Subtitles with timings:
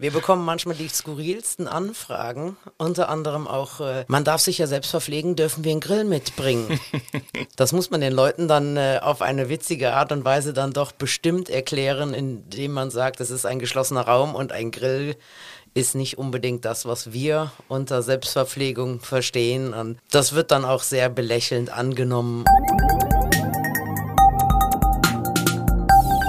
[0.00, 4.92] Wir bekommen manchmal die skurrilsten Anfragen, unter anderem auch, äh, man darf sich ja selbst
[4.92, 6.78] verpflegen, dürfen wir einen Grill mitbringen.
[7.56, 10.92] Das muss man den Leuten dann äh, auf eine witzige Art und Weise dann doch
[10.92, 15.16] bestimmt erklären, indem man sagt, es ist ein geschlossener Raum und ein Grill
[15.74, 19.74] ist nicht unbedingt das, was wir unter Selbstverpflegung verstehen.
[19.74, 22.44] Und das wird dann auch sehr belächelnd angenommen.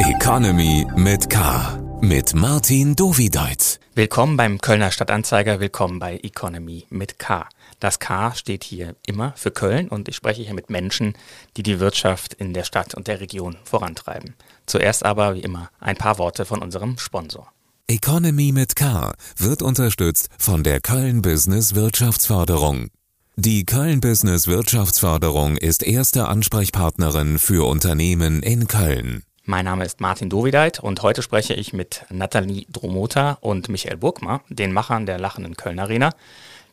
[0.09, 3.79] Economy mit K mit Martin Dovideit.
[3.93, 7.47] Willkommen beim Kölner Stadtanzeiger, willkommen bei Economy mit K.
[7.79, 11.13] Das K steht hier immer für Köln und ich spreche hier mit Menschen,
[11.57, 14.35] die die Wirtschaft in der Stadt und der Region vorantreiben.
[14.65, 17.51] Zuerst aber, wie immer, ein paar Worte von unserem Sponsor.
[17.87, 22.89] Economy mit K wird unterstützt von der Köln Business Wirtschaftsförderung.
[23.35, 29.23] Die Köln Business Wirtschaftsförderung ist erste Ansprechpartnerin für Unternehmen in Köln.
[29.49, 34.43] Mein Name ist Martin Dovideit und heute spreche ich mit Nathalie Dromota und Michael Burgmar,
[34.47, 36.11] den Machern der Lachenden Köln Arena,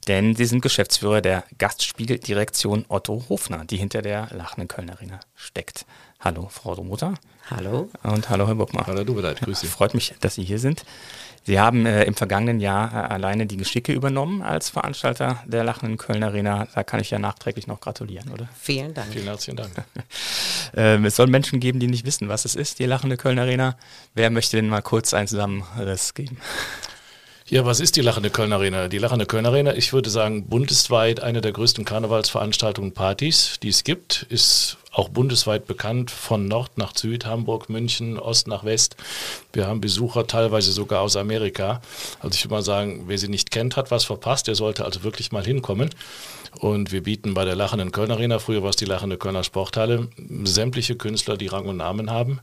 [0.09, 5.87] denn sie sind Geschäftsführer der Gastspieldirektion Otto Hofner, die hinter der Lachenden Köln Arena steckt.
[6.21, 7.15] Hallo, Frau Dromota.
[7.49, 7.89] Hallo.
[8.03, 8.87] Und hallo, Herr Burgmar.
[8.87, 9.69] Hallo, Dovideit, grüß Sie.
[9.69, 10.85] Freut mich, dass Sie hier sind.
[11.47, 15.97] Sie haben äh, im vergangenen Jahr äh, alleine die Geschicke übernommen als Veranstalter der Lachenden
[15.97, 16.67] Köln Arena.
[16.75, 18.49] Da kann ich ja nachträglich noch gratulieren, oder?
[18.61, 19.13] Vielen Dank.
[19.13, 19.71] Vielen herzlichen Dank.
[20.77, 23.77] ähm, es soll Menschen geben, die nicht wissen, was es ist, die Lachende Köln Arena.
[24.15, 26.39] Wer möchte denn mal kurz einen Zusammenriss geben?
[27.49, 28.89] Ja, was ist die Lachende Köln Arena?
[28.89, 33.85] Die Lachende Köln Arena, ich würde sagen, bundesweit eine der größten Karnevalsveranstaltungen Partys, die es
[33.85, 38.97] gibt, ist auch bundesweit bekannt, von Nord nach Süd, Hamburg, München, Ost nach West.
[39.53, 41.83] Wir haben Besucher teilweise sogar aus Amerika.
[42.19, 44.49] Also ich würde mal sagen, wer sie nicht kennt, hat was verpasst.
[44.49, 45.91] Der sollte also wirklich mal hinkommen.
[46.61, 50.09] Und wir bieten bei der Lachenden Köln Arena, früher war es die Lachende Kölner Sporthalle,
[50.45, 52.41] sämtliche Künstler, die Rang und Namen haben.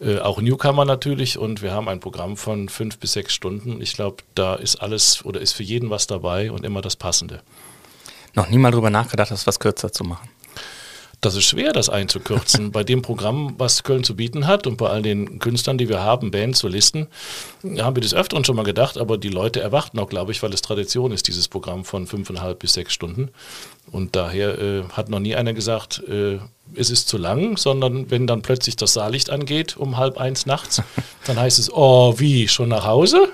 [0.00, 1.38] Äh, auch Newcomer natürlich.
[1.38, 3.80] Und wir haben ein Programm von fünf bis sechs Stunden.
[3.80, 7.42] Ich glaube, da ist alles oder ist für jeden was dabei und immer das Passende.
[8.34, 10.28] Noch nie mal drüber nachgedacht, das was kürzer zu machen.
[11.20, 12.70] Das ist schwer, das einzukürzen.
[12.72, 16.00] bei dem Programm, was Köln zu bieten hat und bei all den Künstlern, die wir
[16.00, 17.06] haben, Bands, Solisten,
[17.78, 20.52] haben wir das öfteren schon mal gedacht, aber die Leute erwarten auch, glaube ich, weil
[20.52, 23.30] es Tradition ist, dieses Programm von fünfeinhalb bis sechs Stunden.
[23.90, 26.38] Und daher äh, hat noch nie einer gesagt, äh,
[26.74, 30.82] es ist zu lang, sondern wenn dann plötzlich das Saallicht angeht um halb eins nachts,
[31.26, 33.28] dann heißt es, oh, wie, schon nach Hause?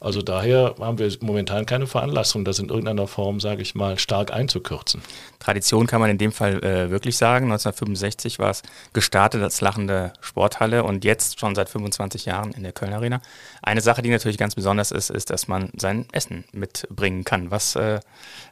[0.00, 4.32] Also daher haben wir momentan keine Veranlassung, das in irgendeiner Form, sage ich mal, stark
[4.32, 5.02] einzukürzen.
[5.38, 7.46] Tradition kann man in dem Fall äh, wirklich sagen.
[7.46, 12.72] 1965 war es gestartet als lachende Sporthalle und jetzt schon seit 25 Jahren in der
[12.72, 13.20] Köln Arena.
[13.62, 17.50] Eine Sache, die natürlich ganz besonders ist, ist, dass man sein Essen mitbringen kann.
[17.50, 18.00] Was äh,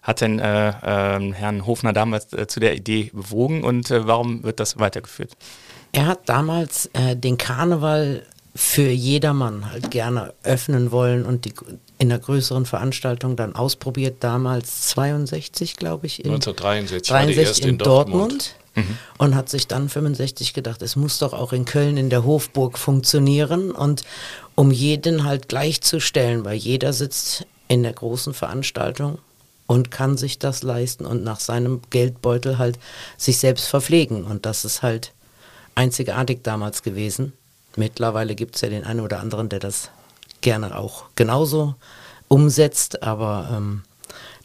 [0.03, 4.43] hat denn äh, ähm, Herrn Hofner damals äh, zu der Idee bewogen und äh, warum
[4.43, 5.33] wird das weitergeführt?
[5.93, 8.23] Er hat damals äh, den Karneval
[8.55, 11.53] für jedermann halt gerne öffnen wollen und die
[11.99, 17.79] in einer größeren Veranstaltung dann ausprobiert, damals 62, glaube ich, in 1963 63 in, in,
[17.79, 18.21] Dortmund.
[18.21, 18.55] Dortmund.
[18.75, 18.99] Mhm.
[19.19, 22.77] Und hat sich dann 65 gedacht, es muss doch auch in Köln in der Hofburg
[22.79, 24.05] funktionieren und
[24.55, 29.19] um jeden halt gleichzustellen, weil jeder sitzt in der großen Veranstaltung
[29.67, 32.79] und kann sich das leisten und nach seinem Geldbeutel halt
[33.17, 34.25] sich selbst verpflegen.
[34.25, 35.13] Und das ist halt
[35.75, 37.33] einzigartig damals gewesen.
[37.77, 39.91] Mittlerweile gibt es ja den einen oder anderen, der das
[40.41, 41.75] gerne auch genauso
[42.29, 43.83] umsetzt, aber ähm,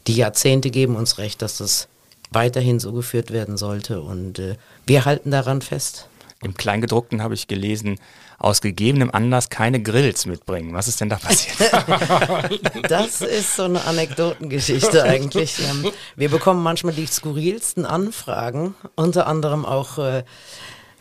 [0.06, 1.88] die Jahrzehnte geben uns recht, dass das
[2.30, 4.56] weiterhin so geführt werden sollte und äh,
[4.86, 6.08] wir halten daran fest.
[6.42, 7.98] Im Kleingedruckten habe ich gelesen,
[8.42, 10.74] aus gegebenem Anlass keine Grills mitbringen.
[10.74, 11.56] Was ist denn da passiert?
[12.88, 15.56] das ist so eine Anekdotengeschichte eigentlich.
[16.16, 20.24] Wir bekommen manchmal die skurrilsten Anfragen, unter anderem auch, äh,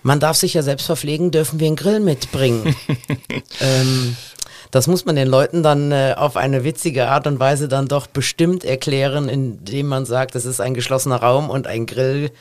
[0.03, 2.75] man darf sich ja selbst verpflegen, dürfen wir einen Grill mitbringen?
[3.59, 4.16] ähm,
[4.69, 8.08] das muss man den Leuten dann äh, auf eine witzige Art und Weise dann doch
[8.08, 12.31] bestimmt erklären, indem man sagt, es ist ein geschlossener Raum und ein Grill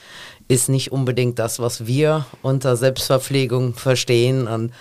[0.50, 4.48] ist nicht unbedingt das, was wir unter Selbstverpflegung verstehen.
[4.48, 4.72] Und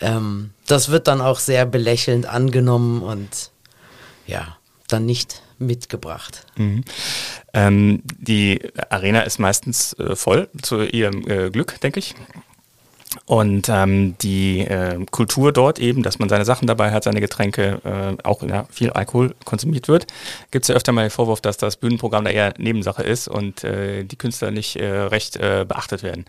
[0.00, 3.50] ähm, das wird dann auch sehr belächelnd angenommen und
[4.26, 6.44] ja, dann nicht mitgebracht.
[6.56, 6.84] Mhm.
[7.54, 8.60] Ähm, die
[8.90, 12.14] Arena ist meistens äh, voll, zu ihrem äh, Glück, denke ich.
[13.24, 17.80] Und ähm, die äh, Kultur dort eben, dass man seine Sachen dabei hat, seine Getränke,
[17.84, 20.06] äh, auch ja, viel Alkohol konsumiert wird,
[20.50, 23.64] gibt es ja öfter mal den Vorwurf, dass das Bühnenprogramm da eher Nebensache ist und
[23.64, 26.26] äh, die Künstler nicht äh, recht äh, beachtet werden.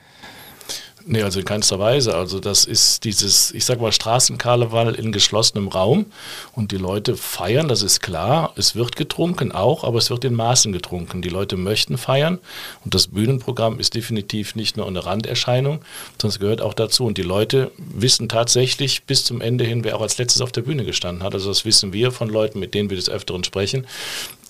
[1.06, 2.16] Nee, also in keinster Weise.
[2.16, 6.06] Also das ist dieses, ich sag mal, Straßenkarneval in geschlossenem Raum
[6.54, 8.54] und die Leute feiern, das ist klar.
[8.58, 11.22] Es wird getrunken auch, aber es wird in Maßen getrunken.
[11.22, 12.40] Die Leute möchten feiern
[12.84, 15.80] und das Bühnenprogramm ist definitiv nicht nur eine Randerscheinung,
[16.22, 17.06] sondern es gehört auch dazu.
[17.06, 20.62] Und die Leute wissen tatsächlich bis zum Ende hin, wer auch als letztes auf der
[20.62, 21.34] Bühne gestanden hat.
[21.34, 23.88] Also das wissen wir von Leuten, mit denen wir des Öfteren sprechen,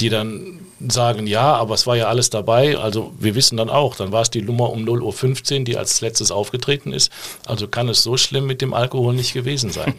[0.02, 2.78] die dann sagen, ja, aber es war ja alles dabei.
[2.78, 6.00] Also wir wissen dann auch, dann war es die Nummer um 0.15 Uhr, die als
[6.02, 7.12] letztes aufgetreten ist.
[7.46, 9.94] Also kann es so schlimm mit dem Alkohol nicht gewesen sein.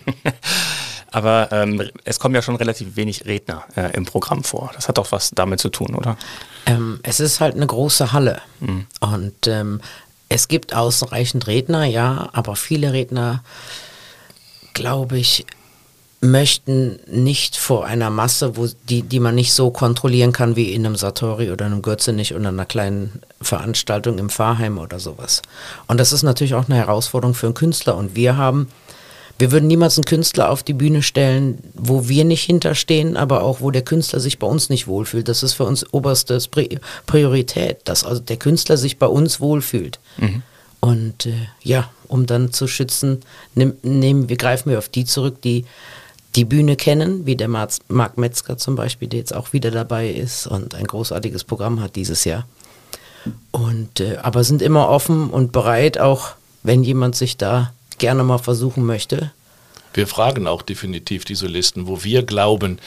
[1.11, 4.71] aber ähm, es kommen ja schon relativ wenig Redner äh, im Programm vor.
[4.75, 6.17] Das hat doch was damit zu tun, oder?
[6.67, 8.41] Ähm, es ist halt eine große Halle.
[8.61, 8.87] Mhm.
[9.01, 9.81] Und ähm,
[10.29, 13.43] es gibt ausreichend Redner, ja, aber viele Redner,
[14.75, 15.45] glaube ich,
[16.21, 20.85] möchten nicht vor einer Masse, wo die, die man nicht so kontrollieren kann wie in
[20.85, 25.41] einem Satori oder einem Gürzenich oder einer kleinen Veranstaltung im Pfarrheim oder sowas.
[25.87, 27.97] Und das ist natürlich auch eine Herausforderung für einen Künstler.
[27.97, 28.69] Und wir haben,
[29.39, 33.63] wir würden niemals einen Künstler auf die Bühne stellen, wo wir nicht hinterstehen, aber auch
[33.63, 35.27] wo der Künstler sich bei uns nicht wohlfühlt.
[35.27, 36.39] Das ist für uns oberste
[37.07, 39.99] Priorität, dass also der Künstler sich bei uns wohlfühlt.
[40.19, 40.43] Mhm.
[40.81, 41.33] Und äh,
[41.63, 43.21] ja, um dann zu schützen,
[43.55, 45.65] nehmen, nehmen wir, greifen wir auf die zurück, die
[46.37, 50.47] die Bühne kennen, wie der Marc Metzger zum Beispiel, der jetzt auch wieder dabei ist
[50.47, 52.47] und ein großartiges Programm hat dieses Jahr.
[53.50, 56.31] Und äh, aber sind immer offen und bereit, auch
[56.62, 59.32] wenn jemand sich da gerne mal versuchen möchte.
[59.93, 62.79] Wir fragen auch definitiv diese Listen, wo wir glauben,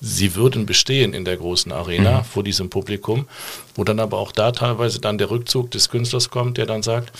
[0.00, 2.24] sie würden bestehen in der großen Arena mhm.
[2.24, 3.26] vor diesem Publikum,
[3.74, 7.12] wo dann aber auch da teilweise dann der Rückzug des Künstlers kommt, der dann sagt,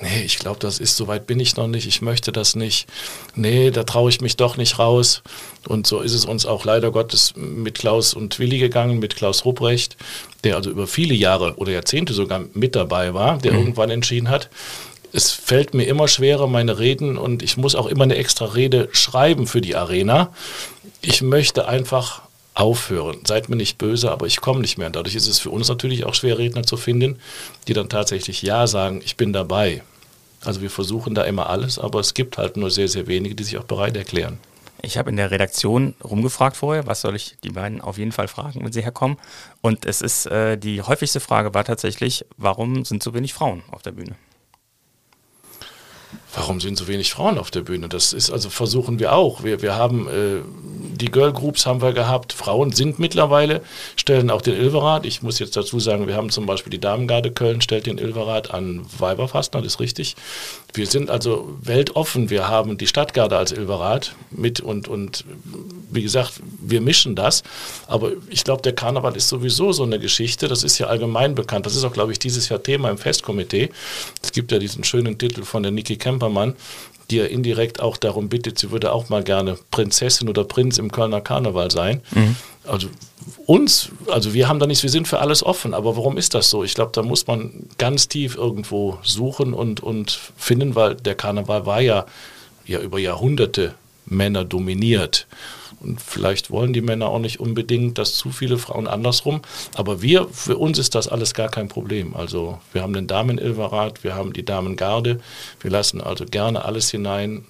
[0.00, 2.88] nee, ich glaube, das ist, so weit bin ich noch nicht, ich möchte das nicht,
[3.34, 5.22] nee, da traue ich mich doch nicht raus.
[5.68, 9.44] Und so ist es uns auch leider Gottes mit Klaus und Willi gegangen, mit Klaus
[9.44, 9.96] Rupprecht,
[10.44, 13.58] der also über viele Jahre oder Jahrzehnte sogar mit dabei war, der mhm.
[13.58, 14.50] irgendwann entschieden hat,
[15.12, 18.88] es fällt mir immer schwerer, meine Reden, und ich muss auch immer eine extra Rede
[18.92, 20.32] schreiben für die Arena.
[21.02, 22.22] Ich möchte einfach
[22.54, 23.20] aufhören.
[23.24, 24.88] Seid mir nicht böse, aber ich komme nicht mehr.
[24.88, 27.18] Und dadurch ist es für uns natürlich auch schwer, Redner zu finden,
[27.68, 29.82] die dann tatsächlich Ja sagen, ich bin dabei.
[30.44, 33.44] Also wir versuchen da immer alles, aber es gibt halt nur sehr, sehr wenige, die
[33.44, 34.38] sich auch bereit erklären.
[34.82, 38.28] Ich habe in der Redaktion rumgefragt vorher, was soll ich die beiden auf jeden Fall
[38.28, 39.18] fragen, wenn sie herkommen.
[39.60, 43.82] Und es ist äh, die häufigste Frage war tatsächlich, warum sind so wenig Frauen auf
[43.82, 44.16] der Bühne?
[46.34, 47.88] Warum sind so wenig Frauen auf der Bühne?
[47.88, 49.42] Das ist also versuchen wir auch.
[49.42, 50.42] Wir, wir haben äh,
[50.94, 52.32] die Girl Groups haben wir gehabt.
[52.32, 53.62] Frauen sind mittlerweile,
[53.96, 55.06] stellen auch den Ilverat.
[55.06, 58.52] Ich muss jetzt dazu sagen, wir haben zum Beispiel die Damengarde Köln, stellt den Ilverat
[58.52, 60.14] an Weiberfastner, das ist richtig.
[60.74, 62.30] Wir sind also weltoffen.
[62.30, 65.24] Wir haben die Stadtgarde als Ilverat mit und, und
[65.90, 66.40] wie gesagt,
[66.70, 67.42] wir mischen das.
[67.86, 70.48] Aber ich glaube, der Karneval ist sowieso so eine Geschichte.
[70.48, 71.66] Das ist ja allgemein bekannt.
[71.66, 73.70] Das ist auch, glaube ich, dieses Jahr Thema im Festkomitee.
[74.22, 76.54] Es gibt ja diesen schönen Titel von der Niki Kempermann,
[77.10, 80.92] die ja indirekt auch darum bittet, sie würde auch mal gerne Prinzessin oder Prinz im
[80.92, 82.00] Kölner Karneval sein.
[82.12, 82.36] Mhm.
[82.66, 82.88] Also
[83.46, 86.50] uns, also wir haben da nichts, wir sind für alles offen, aber warum ist das
[86.50, 86.62] so?
[86.62, 91.66] Ich glaube, da muss man ganz tief irgendwo suchen und, und finden, weil der Karneval
[91.66, 92.06] war ja,
[92.66, 93.74] ja über Jahrhunderte
[94.06, 95.26] Männer dominiert.
[95.80, 99.40] Und vielleicht wollen die Männer auch nicht unbedingt, dass zu viele Frauen andersrum.
[99.74, 102.14] Aber wir, für uns ist das alles gar kein Problem.
[102.14, 105.20] Also wir haben den Damen-Ilverat, wir haben die Damengarde.
[105.60, 107.44] Wir lassen also gerne alles hinein.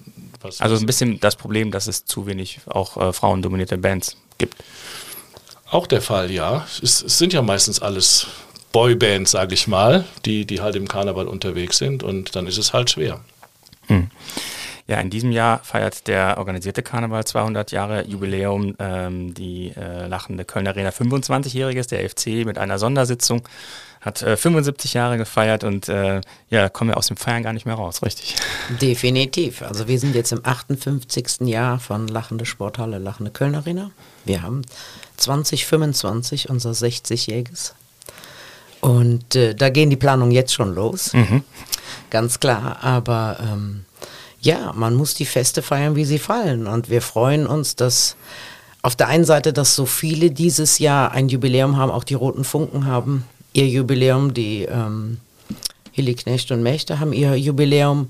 [0.59, 4.55] also ein bisschen das Problem, dass es zu wenig auch äh, frauendominierte Bands gibt.
[5.69, 6.65] Auch der Fall, ja.
[6.81, 8.27] Es, es sind ja meistens alles
[8.71, 12.73] Boybands, sage ich mal, die, die halt im Karneval unterwegs sind und dann ist es
[12.73, 13.19] halt schwer.
[13.87, 14.09] Hm.
[14.91, 18.75] Ja, in diesem Jahr feiert der organisierte Karneval 200 Jahre Jubiläum.
[18.77, 23.41] Ähm, die äh, lachende Kölner Arena 25-jähriges, der FC mit einer Sondersitzung
[24.01, 27.65] hat äh, 75 Jahre gefeiert und äh, ja, kommen wir aus dem Feiern gar nicht
[27.65, 28.35] mehr raus, richtig?
[28.81, 29.61] Definitiv.
[29.61, 31.47] Also wir sind jetzt im 58.
[31.47, 33.91] Jahr von Lachende Sporthalle, Lachende Kölner Arena.
[34.25, 34.63] Wir haben
[35.15, 37.71] 2025 unser 60-jähriges.
[38.81, 41.13] Und äh, da gehen die Planungen jetzt schon los.
[41.13, 41.45] Mhm.
[42.09, 42.79] Ganz klar.
[42.81, 43.85] Aber ähm,
[44.41, 46.67] ja, man muss die Feste feiern, wie sie fallen.
[46.67, 48.15] Und wir freuen uns, dass
[48.81, 52.43] auf der einen Seite, dass so viele dieses Jahr ein Jubiläum haben, auch die Roten
[52.43, 55.17] Funken haben ihr Jubiläum, die ähm,
[55.91, 58.09] Hilly Knecht und Mächte haben ihr Jubiläum.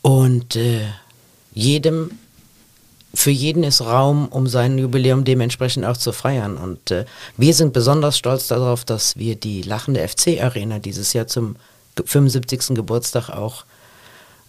[0.00, 0.86] Und äh,
[1.54, 2.10] jedem,
[3.14, 6.56] für jeden ist Raum, um sein Jubiläum dementsprechend auch zu feiern.
[6.56, 7.04] Und äh,
[7.36, 11.56] wir sind besonders stolz darauf, dass wir die Lachende FC Arena dieses Jahr zum
[12.04, 12.74] 75.
[12.74, 13.64] Geburtstag auch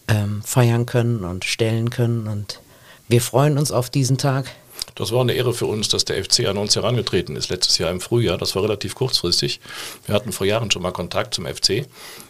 [0.08, 2.28] ähm, feiern können und stellen können.
[2.28, 2.60] Und
[3.08, 4.52] wir freuen uns auf diesen Tag.
[4.96, 7.90] Das war eine Ehre für uns, dass der FC an uns herangetreten ist, letztes Jahr
[7.90, 8.38] im Frühjahr.
[8.38, 9.60] Das war relativ kurzfristig.
[10.06, 11.88] Wir hatten vor Jahren schon mal Kontakt zum FC.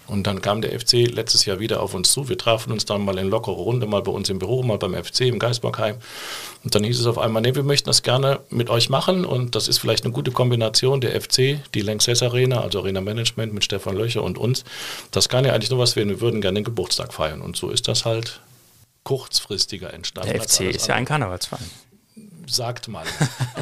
[0.07, 2.29] Und dann kam der FC letztes Jahr wieder auf uns zu.
[2.29, 4.93] Wir trafen uns dann mal in lockerer Runde, mal bei uns im Büro, mal beim
[4.93, 5.97] FC im Geisbockheim.
[6.63, 9.25] Und dann hieß es auf einmal, nee, wir möchten das gerne mit euch machen.
[9.25, 13.53] Und das ist vielleicht eine gute Kombination, der FC, die Lanxess Arena, also Arena Management
[13.53, 14.63] mit Stefan Löcher und uns.
[15.11, 16.09] Das kann ja eigentlich nur was werden.
[16.09, 17.41] Wir würden gerne den Geburtstag feiern.
[17.41, 18.41] Und so ist das halt
[19.03, 20.33] kurzfristiger entstanden.
[20.33, 21.69] Der FC ist ja ein Karnevalsverein
[22.47, 23.05] sagt man.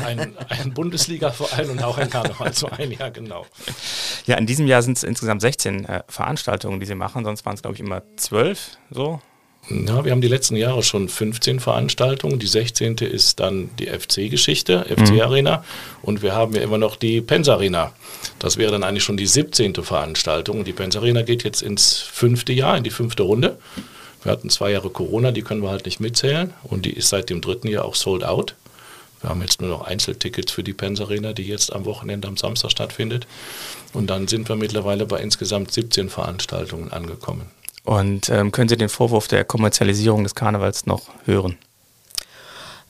[0.06, 3.46] Ein, ein Bundesliga-Verein und auch ein Karnevalsverein, ja genau.
[4.26, 7.56] Ja, in diesem Jahr sind es insgesamt 16 äh, Veranstaltungen, die sie machen, sonst waren
[7.56, 9.22] es, glaube ich, immer 12 so.
[9.70, 12.40] Ja, wir haben die letzten Jahre schon 15 Veranstaltungen.
[12.40, 12.98] Die 16.
[12.98, 15.58] ist dann die FC-Geschichte, FC-Arena.
[15.58, 15.64] Mhm.
[16.02, 17.94] Und wir haben ja immer noch die Pens-Arena.
[18.40, 19.76] Das wäre dann eigentlich schon die 17.
[19.76, 20.64] Veranstaltung.
[20.64, 23.60] Die Pens-Arena geht jetzt ins fünfte Jahr, in die fünfte Runde.
[24.24, 26.54] Wir hatten zwei Jahre Corona, die können wir halt nicht mitzählen.
[26.64, 28.56] Und die ist seit dem dritten Jahr auch sold out.
[29.22, 32.38] Wir haben jetzt nur noch Einzeltickets für die Pens Arena, die jetzt am Wochenende am
[32.38, 33.28] Samstag stattfindet.
[33.94, 37.46] Und dann sind wir mittlerweile bei insgesamt 17 Veranstaltungen angekommen.
[37.84, 41.58] Und ähm, können Sie den Vorwurf der Kommerzialisierung des Karnevals noch hören?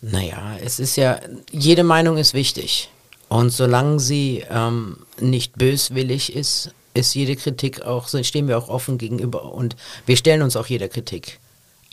[0.01, 1.19] Naja, es ist ja,
[1.51, 2.89] jede Meinung ist wichtig.
[3.29, 8.97] Und solange sie ähm, nicht böswillig ist, ist jede Kritik auch, stehen wir auch offen
[8.97, 11.39] gegenüber und wir stellen uns auch jeder Kritik.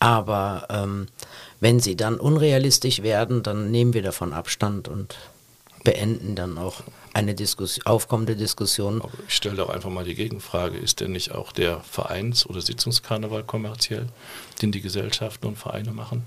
[0.00, 1.06] Aber ähm,
[1.60, 5.16] wenn sie dann unrealistisch werden, dann nehmen wir davon Abstand und
[5.84, 6.82] beenden dann auch
[7.14, 9.02] eine Diskussion, aufkommende Diskussion.
[9.02, 12.60] Aber ich stelle doch einfach mal die Gegenfrage, ist denn nicht auch der Vereins- oder
[12.60, 14.06] Sitzungskarneval kommerziell,
[14.62, 16.26] den die Gesellschaften und Vereine machen?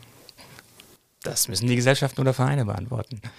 [1.24, 3.22] Das müssen die Gesellschaften oder Vereine beantworten.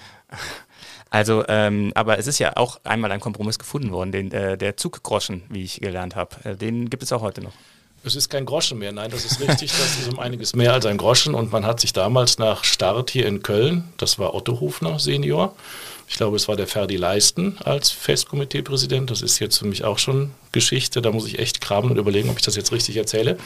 [1.15, 4.79] Also, ähm, aber es ist ja auch einmal ein Kompromiss gefunden worden, den, äh, der
[4.79, 6.37] Zuggroschen, wie ich gelernt habe.
[6.43, 7.53] Äh, den gibt es auch heute noch.
[8.05, 10.87] Es ist kein Groschen mehr, nein, das ist richtig, das ist um einiges mehr als
[10.87, 11.35] ein Groschen.
[11.35, 15.55] Und man hat sich damals nach Start hier in Köln, das war Otto Hofner Senior,
[16.13, 19.11] ich glaube, es war der Ferdi Leisten als Festkomiteepräsident.
[19.11, 21.01] Das ist jetzt für mich auch schon Geschichte.
[21.01, 23.39] Da muss ich echt kramen und überlegen, ob ich das jetzt richtig erzähle.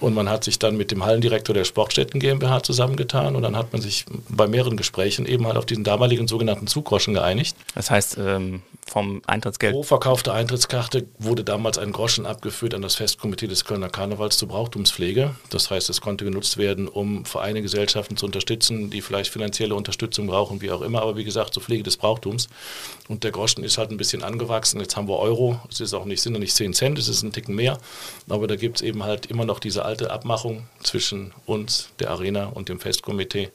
[0.00, 3.72] Und man hat sich dann mit dem Hallendirektor der Sportstätten GmbH zusammengetan und dann hat
[3.72, 7.56] man sich bei mehreren Gesprächen eben halt auf diesen damaligen sogenannten Zuggroschen geeinigt.
[7.74, 9.72] Das heißt, ähm, vom Eintrittsgeld.
[9.72, 14.48] Pro verkaufte Eintrittskarte wurde damals ein Groschen abgeführt an das Festkomitee des Kölner Karnevals zur
[14.48, 15.34] Brauchtumspflege.
[15.50, 20.26] Das heißt, es konnte genutzt werden, um Vereine, Gesellschaften zu unterstützen, die vielleicht finanzielle Unterstützung
[20.26, 21.02] brauchen, wie auch immer.
[21.02, 22.48] Aber wie gesagt, zur Pflege des Brauchtums.
[23.08, 24.80] Und der Groschen ist halt ein bisschen angewachsen.
[24.80, 25.60] Jetzt haben wir Euro.
[25.70, 27.78] Es ist auch nicht, sind nicht 10 Cent, es ist ein Ticken mehr.
[28.28, 32.46] Aber da gibt es eben halt immer noch diese alte Abmachung zwischen uns, der Arena
[32.46, 33.50] und dem Festkomitee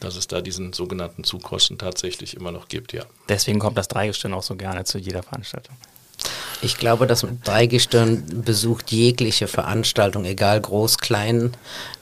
[0.00, 3.04] dass es da diesen sogenannten Zugkosten tatsächlich immer noch gibt, ja.
[3.28, 5.76] Deswegen kommt das Dreigestirn auch so gerne zu jeder Veranstaltung.
[6.62, 11.54] Ich glaube, das Dreigestirn besucht jegliche Veranstaltung, egal groß, klein,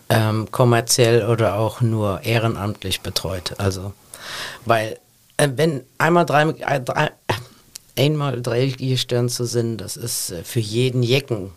[0.09, 3.55] ähm, kommerziell oder auch nur ehrenamtlich betreut.
[3.59, 3.93] Also,
[4.65, 4.99] weil
[5.39, 7.11] wenn einmal drei, äh, drei
[7.97, 11.51] einmal Dreigestirn zu sind, das ist äh, für jeden Jecken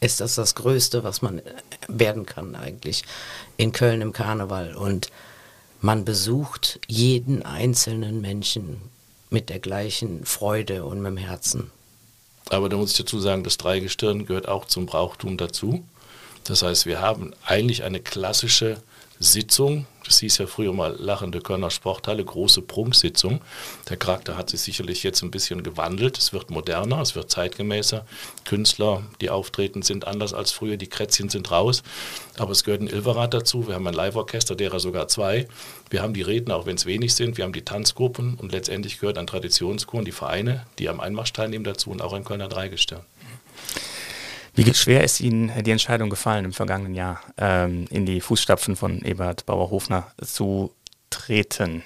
[0.00, 1.42] ist das das Größte, was man äh,
[1.88, 3.04] werden kann eigentlich
[3.56, 5.10] in Köln im Karneval und
[5.80, 8.80] man besucht jeden einzelnen Menschen
[9.30, 11.70] mit der gleichen Freude und mit dem Herzen.
[12.50, 15.84] Aber da muss ich dazu sagen, das Dreigestirn gehört auch zum Brauchtum dazu.
[16.44, 18.82] Das heißt, wir haben eigentlich eine klassische
[19.22, 19.86] Sitzung.
[20.06, 23.42] Das hieß ja früher mal lachende Kölner Sporthalle, große Prunksitzung.
[23.90, 26.16] Der Charakter hat sich sicherlich jetzt ein bisschen gewandelt.
[26.16, 28.06] Es wird moderner, es wird zeitgemäßer.
[28.46, 30.78] Künstler, die auftreten, sind anders als früher.
[30.78, 31.82] Die Krätzchen sind raus.
[32.38, 33.68] Aber es gehört ein Ilverat dazu.
[33.68, 35.46] Wir haben ein Live-Orchester, derer sogar zwei.
[35.90, 37.36] Wir haben die Redner, auch wenn es wenig sind.
[37.36, 41.34] Wir haben die Tanzgruppen und letztendlich gehört ein Traditionschor und die Vereine, die am Einmarsch
[41.34, 43.02] teilnehmen dazu und auch ein Kölner Dreigestirn.
[44.54, 49.02] Wie schwer ist Ihnen die Entscheidung gefallen im vergangenen Jahr, ähm, in die Fußstapfen von
[49.02, 50.72] Ebert Bauer-Hofner zu
[51.10, 51.82] treten?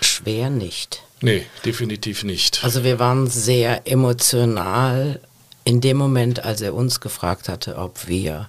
[0.00, 1.02] Schwer nicht.
[1.20, 2.62] Nee, definitiv nicht.
[2.62, 5.20] Also wir waren sehr emotional
[5.64, 8.48] in dem Moment, als er uns gefragt hatte, ob wir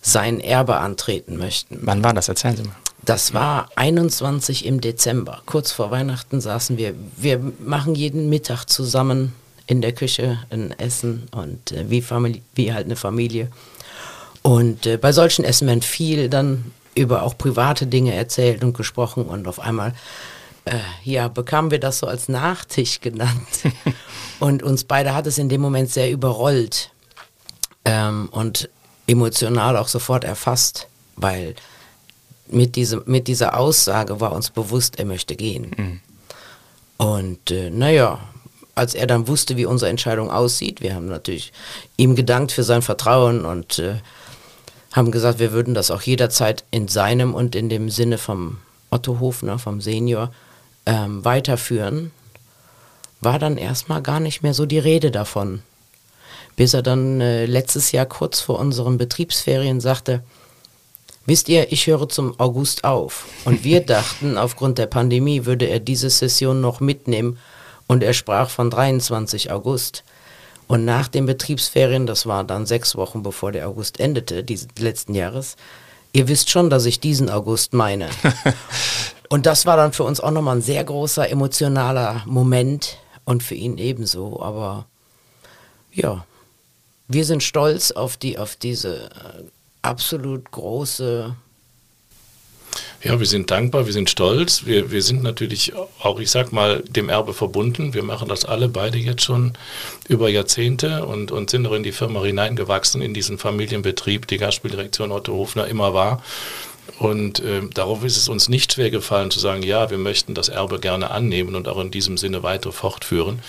[0.00, 1.80] sein Erbe antreten möchten.
[1.82, 2.28] Wann war das?
[2.28, 2.76] Erzählen Sie mal.
[3.04, 5.42] Das war 21 im Dezember.
[5.46, 6.94] Kurz vor Weihnachten saßen wir.
[7.16, 9.32] Wir machen jeden Mittag zusammen
[9.68, 13.50] in der Küche ein Essen und äh, wie, Familie, wie halt eine Familie.
[14.42, 19.26] Und äh, bei solchen Essen werden viel dann über auch private Dinge erzählt und gesprochen
[19.26, 19.92] und auf einmal
[20.64, 23.46] äh, ja, bekamen wir das so als Nachtisch genannt.
[24.40, 26.90] und uns beide hat es in dem Moment sehr überrollt
[27.84, 28.70] ähm, und
[29.06, 31.54] emotional auch sofort erfasst, weil
[32.50, 35.70] mit, diesem, mit dieser Aussage war uns bewusst, er möchte gehen.
[35.76, 36.00] Mhm.
[36.96, 38.18] Und äh, naja,
[38.78, 41.52] als er dann wusste, wie unsere Entscheidung aussieht, wir haben natürlich
[41.96, 43.96] ihm gedankt für sein Vertrauen und äh,
[44.92, 48.58] haben gesagt, wir würden das auch jederzeit in seinem und in dem Sinne vom
[48.90, 50.32] Otto Hofner vom Senior
[50.86, 52.12] ähm, weiterführen,
[53.20, 55.62] war dann erstmal gar nicht mehr so die Rede davon.
[56.56, 60.22] Bis er dann äh, letztes Jahr kurz vor unseren Betriebsferien sagte,
[61.26, 63.26] wisst ihr, ich höre zum August auf.
[63.44, 67.38] Und wir dachten, aufgrund der Pandemie würde er diese Session noch mitnehmen
[67.88, 70.04] und er sprach von 23 August.
[70.68, 75.14] Und nach den Betriebsferien, das war dann sechs Wochen bevor der August endete, dieses letzten
[75.14, 75.56] Jahres,
[76.12, 78.10] ihr wisst schon, dass ich diesen August meine.
[79.30, 83.54] und das war dann für uns auch nochmal ein sehr großer emotionaler Moment und für
[83.54, 84.40] ihn ebenso.
[84.42, 84.86] Aber
[85.90, 86.24] ja,
[87.08, 89.44] wir sind stolz auf, die, auf diese äh,
[89.80, 91.34] absolut große
[93.02, 94.66] ja, wir sind dankbar, wir sind stolz.
[94.66, 97.94] Wir, wir sind natürlich auch, ich sag mal, dem Erbe verbunden.
[97.94, 99.52] Wir machen das alle beide jetzt schon
[100.08, 105.12] über Jahrzehnte und, und sind auch in die Firma hineingewachsen, in diesen Familienbetrieb, die Gastspieldirektion
[105.12, 106.22] Otto Hofner immer war.
[106.98, 110.48] Und äh, darauf ist es uns nicht schwer gefallen zu sagen, ja, wir möchten das
[110.48, 113.40] Erbe gerne annehmen und auch in diesem Sinne weiter fortführen.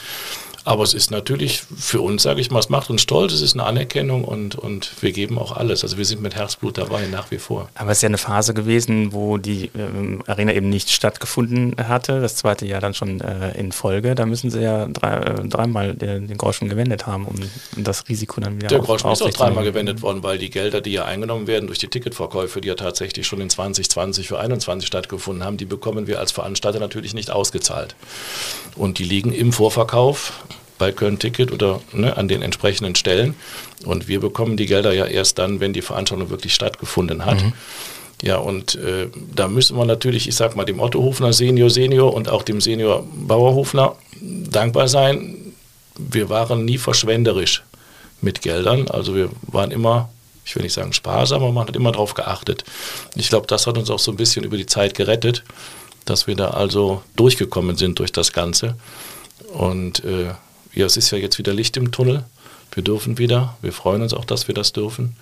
[0.65, 3.53] Aber es ist natürlich für uns, sage ich mal, es macht uns stolz, es ist
[3.53, 5.83] eine Anerkennung und, und wir geben auch alles.
[5.83, 7.69] Also wir sind mit Herzblut dabei, nach wie vor.
[7.75, 12.21] Aber es ist ja eine Phase gewesen, wo die ähm, Arena eben nicht stattgefunden hatte,
[12.21, 14.15] das zweite Jahr dann schon äh, in Folge.
[14.15, 17.35] Da müssen sie ja drei, äh, dreimal den, den, Groschen gewendet haben, um,
[17.75, 20.81] um, das Risiko dann wieder Der Groschen ist auch dreimal gewendet worden, weil die Gelder,
[20.81, 24.87] die ja eingenommen werden durch die Ticketverkäufe, die ja tatsächlich schon in 2020 für 2021
[24.87, 27.95] stattgefunden haben, die bekommen wir als Veranstalter natürlich nicht ausgezahlt.
[28.75, 30.33] Und die liegen im Vorverkauf
[30.79, 33.36] bei Köln Ticket oder ne, an den entsprechenden Stellen.
[33.86, 37.43] Und wir bekommen die Gelder ja erst dann, wenn die Veranstaltung wirklich stattgefunden hat.
[37.43, 37.53] Mhm.
[38.21, 42.13] Ja, und äh, da müssen wir natürlich, ich sag mal, dem Otto Hofner Senior Senior
[42.13, 45.53] und auch dem Senior Bauerhofner dankbar sein.
[45.98, 47.63] Wir waren nie verschwenderisch
[48.21, 48.89] mit Geldern.
[48.89, 50.09] Also wir waren immer,
[50.43, 52.65] ich will nicht sagen sparsam, aber man hat immer darauf geachtet.
[53.15, 55.43] Ich glaube, das hat uns auch so ein bisschen über die Zeit gerettet,
[56.03, 58.75] dass wir da also durchgekommen sind durch das Ganze.
[59.53, 60.31] Und äh,
[60.73, 62.23] ja, es ist ja jetzt wieder Licht im Tunnel.
[62.71, 63.57] Wir dürfen wieder.
[63.61, 65.15] Wir freuen uns auch, dass wir das dürfen.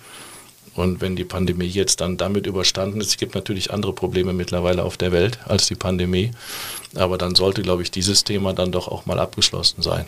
[0.74, 4.84] Und wenn die Pandemie jetzt dann damit überstanden ist, es gibt natürlich andere Probleme mittlerweile
[4.84, 6.30] auf der Welt als die Pandemie,
[6.94, 10.06] aber dann sollte, glaube ich, dieses Thema dann doch auch mal abgeschlossen sein.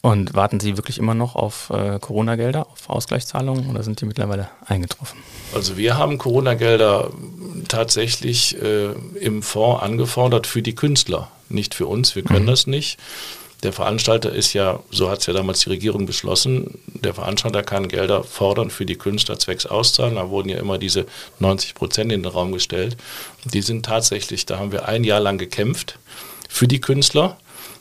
[0.00, 4.48] Und warten Sie wirklich immer noch auf äh, Corona-Gelder, auf Ausgleichszahlungen oder sind die mittlerweile
[4.64, 5.18] eingetroffen?
[5.52, 7.10] Also wir haben Corona-Gelder
[7.66, 12.14] tatsächlich äh, im Fonds angefordert für die Künstler, nicht für uns.
[12.14, 12.50] Wir können mhm.
[12.50, 12.98] das nicht.
[13.62, 17.88] Der Veranstalter ist ja, so hat es ja damals die Regierung beschlossen, der Veranstalter kann
[17.88, 20.16] Gelder fordern für die Künstler zwecks auszahlen.
[20.16, 21.06] Da wurden ja immer diese
[21.38, 22.96] 90 Prozent in den Raum gestellt.
[23.44, 25.98] Die sind tatsächlich, da haben wir ein Jahr lang gekämpft
[26.48, 27.38] für die Künstler.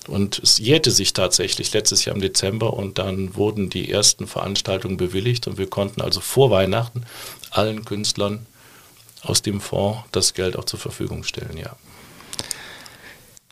[0.07, 4.97] Und es jährte sich tatsächlich letztes Jahr im Dezember und dann wurden die ersten Veranstaltungen
[4.97, 7.03] bewilligt und wir konnten also vor Weihnachten
[7.49, 8.45] allen Künstlern
[9.23, 11.75] aus dem Fonds das Geld auch zur Verfügung stellen, ja.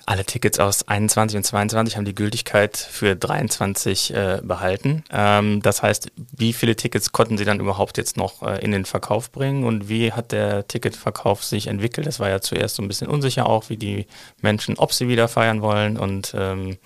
[0.05, 5.03] Alle Tickets aus 21 und 22 haben die Gültigkeit für 23 äh, behalten.
[5.09, 8.83] Ähm, das heißt, wie viele Tickets konnten Sie dann überhaupt jetzt noch äh, in den
[8.83, 12.05] Verkauf bringen und wie hat der Ticketverkauf sich entwickelt?
[12.05, 14.05] Das war ja zuerst so ein bisschen unsicher auch, wie die
[14.41, 16.77] Menschen, ob sie wieder feiern wollen und ähm,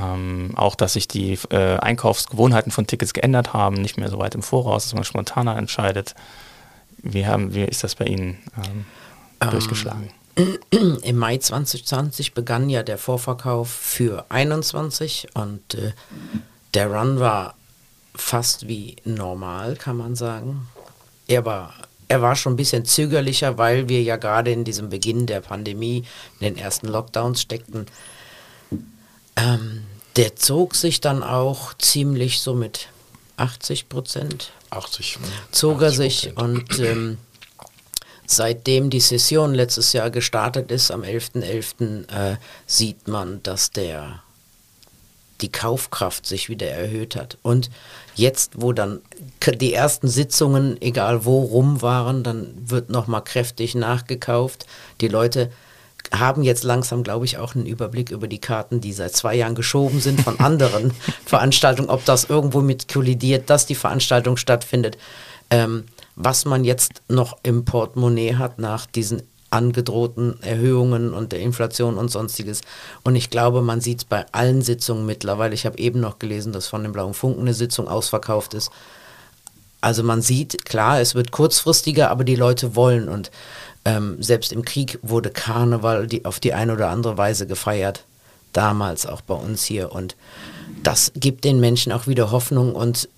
[0.00, 4.34] ähm, auch, dass sich die äh, Einkaufsgewohnheiten von Tickets geändert haben, nicht mehr so weit
[4.34, 6.14] im Voraus, dass man spontaner entscheidet.
[6.98, 8.86] Wie, haben, wie ist das bei Ihnen ähm,
[9.40, 10.10] ähm, durchgeschlagen?
[10.70, 15.92] Im Mai 2020 begann ja der Vorverkauf für 21 und äh,
[16.74, 17.54] der Run war
[18.14, 20.68] fast wie normal, kann man sagen.
[21.26, 21.74] Er war,
[22.06, 26.04] er war schon ein bisschen zögerlicher, weil wir ja gerade in diesem Beginn der Pandemie,
[26.38, 27.86] in den ersten Lockdowns steckten.
[29.34, 29.84] Ähm,
[30.16, 32.88] der zog sich dann auch ziemlich so mit
[33.36, 34.52] 80 Prozent.
[34.70, 35.18] 80.
[35.50, 35.82] Zog 80%.
[35.82, 37.18] er sich und ähm,
[38.30, 42.36] Seitdem die Session letztes Jahr gestartet ist, am 11.11., .11., äh,
[42.66, 44.22] sieht man, dass der,
[45.40, 47.38] die Kaufkraft sich wieder erhöht hat.
[47.40, 47.70] Und
[48.14, 49.00] jetzt, wo dann
[49.46, 54.66] die ersten Sitzungen, egal wo, rum waren, dann wird nochmal kräftig nachgekauft.
[55.00, 55.50] Die Leute
[56.12, 59.54] haben jetzt langsam, glaube ich, auch einen Überblick über die Karten, die seit zwei Jahren
[59.54, 60.92] geschoben sind von anderen
[61.24, 64.98] Veranstaltungen, ob das irgendwo mit kollidiert, dass die Veranstaltung stattfindet.
[65.48, 65.84] Ähm,
[66.20, 72.10] was man jetzt noch im Portemonnaie hat nach diesen angedrohten Erhöhungen und der Inflation und
[72.10, 72.60] sonstiges.
[73.04, 75.54] Und ich glaube, man sieht es bei allen Sitzungen mittlerweile.
[75.54, 78.70] Ich habe eben noch gelesen, dass von dem Blauen Funken eine Sitzung ausverkauft ist.
[79.80, 83.08] Also man sieht, klar, es wird kurzfristiger, aber die Leute wollen.
[83.08, 83.30] Und
[83.84, 88.04] ähm, selbst im Krieg wurde Karneval die, auf die eine oder andere Weise gefeiert.
[88.52, 89.92] Damals auch bei uns hier.
[89.92, 90.16] Und
[90.82, 93.08] das gibt den Menschen auch wieder Hoffnung und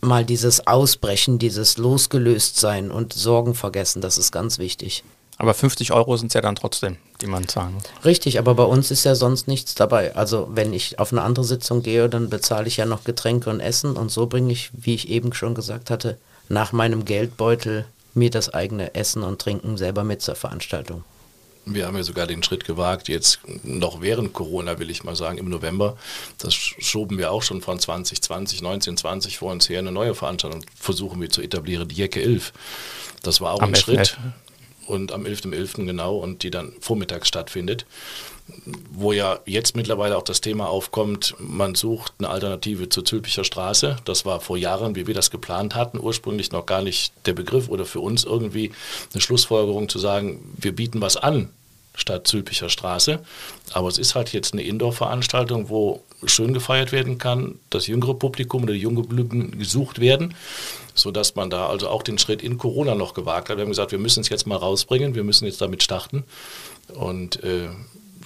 [0.00, 5.04] mal dieses Ausbrechen, dieses Losgelöstsein und Sorgen vergessen, das ist ganz wichtig.
[5.38, 7.84] Aber 50 Euro sind es ja dann trotzdem, die man zahlen muss.
[8.04, 10.14] Richtig, aber bei uns ist ja sonst nichts dabei.
[10.14, 13.60] Also wenn ich auf eine andere Sitzung gehe, dann bezahle ich ja noch Getränke und
[13.60, 16.18] Essen und so bringe ich, wie ich eben schon gesagt hatte,
[16.50, 21.04] nach meinem Geldbeutel mir das eigene Essen und Trinken selber mit zur Veranstaltung.
[21.74, 25.38] Wir haben ja sogar den Schritt gewagt, jetzt noch während Corona, will ich mal sagen,
[25.38, 25.96] im November.
[26.38, 29.78] Das schoben wir auch schon von 2020, 1920 vor uns her.
[29.78, 32.52] Eine neue Veranstaltung versuchen wir zu etablieren, die Jacke 11.
[33.22, 34.18] Das war auch Am ein Schritt.
[34.86, 35.54] Und am 11.11.
[35.54, 35.86] .11.
[35.86, 37.86] genau und die dann vormittags stattfindet
[38.90, 43.96] wo ja jetzt mittlerweile auch das Thema aufkommt, man sucht eine Alternative zur Zülpicher Straße.
[44.04, 47.68] Das war vor Jahren, wie wir das geplant hatten, ursprünglich noch gar nicht der Begriff
[47.68, 48.72] oder für uns irgendwie
[49.12, 51.50] eine Schlussfolgerung zu sagen, wir bieten was an
[52.00, 53.20] statt Zülpicher Straße.
[53.72, 58.64] Aber es ist halt jetzt eine Indoor-Veranstaltung, wo schön gefeiert werden kann, das jüngere Publikum
[58.64, 60.34] oder die junge Blüten gesucht werden,
[60.94, 63.56] sodass man da also auch den Schritt in Corona noch gewagt hat.
[63.56, 66.24] Wir haben gesagt, wir müssen es jetzt mal rausbringen, wir müssen jetzt damit starten.
[66.94, 67.68] Und äh,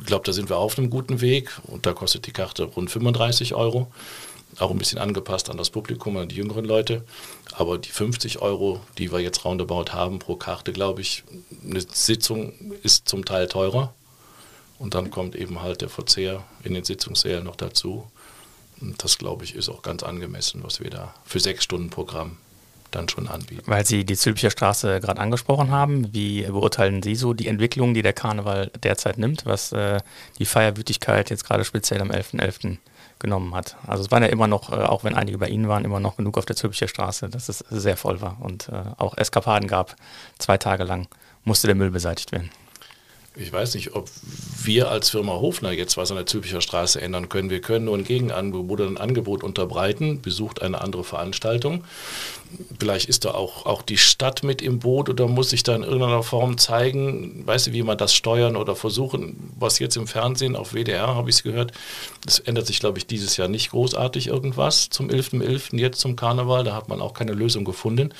[0.01, 2.91] ich glaube, da sind wir auf einem guten Weg und da kostet die Karte rund
[2.91, 3.89] 35 Euro.
[4.59, 7.05] Auch ein bisschen angepasst an das Publikum, an die jüngeren Leute.
[7.53, 11.25] Aber die 50 Euro, die wir jetzt roundabout haben pro Karte, glaube ich,
[11.69, 13.95] eine Sitzung ist zum Teil teurer.
[14.79, 18.11] Und dann kommt eben halt der Verzehr in den Sitzungssälen noch dazu.
[18.81, 22.37] Und das, glaube ich, ist auch ganz angemessen, was wir da für sechs Stunden Programm
[22.95, 23.63] dann schon anbieten.
[23.67, 28.03] Weil Sie die Zülpicher Straße gerade angesprochen haben, wie beurteilen Sie so die Entwicklung, die
[28.03, 30.01] der Karneval derzeit nimmt, was äh,
[30.39, 32.41] die Feierwütigkeit jetzt gerade speziell am 11.11.
[32.41, 32.77] .11.
[33.25, 33.77] genommen hat?
[33.87, 36.17] Also es waren ja immer noch, äh, auch wenn einige bei Ihnen waren, immer noch
[36.17, 39.97] genug auf der Zülpicher Straße, dass es sehr voll war und äh, auch Eskapaden gab.
[40.39, 41.09] Zwei Tage lang
[41.45, 42.51] musste der Müll beseitigt werden
[43.37, 44.09] ich weiß nicht, ob
[44.63, 47.51] wir als Firma Hofner jetzt was an der Zülpicher Straße ändern können.
[47.51, 51.83] Wir können nur ein Gegenangebot oder ein Angebot unterbreiten, besucht eine andere Veranstaltung.
[52.79, 55.83] Vielleicht ist da auch, auch die Stadt mit im Boot oder muss sich da in
[55.83, 59.53] irgendeiner Form zeigen, weiß nicht, wie man das steuern oder versuchen.
[59.59, 61.73] Was jetzt im Fernsehen auf WDR, habe ich es gehört,
[62.27, 66.15] es ändert sich, glaube ich, dieses Jahr nicht großartig irgendwas zum 11.11., .11., jetzt zum
[66.15, 66.63] Karneval.
[66.63, 68.15] Da hat man auch keine Lösung gefunden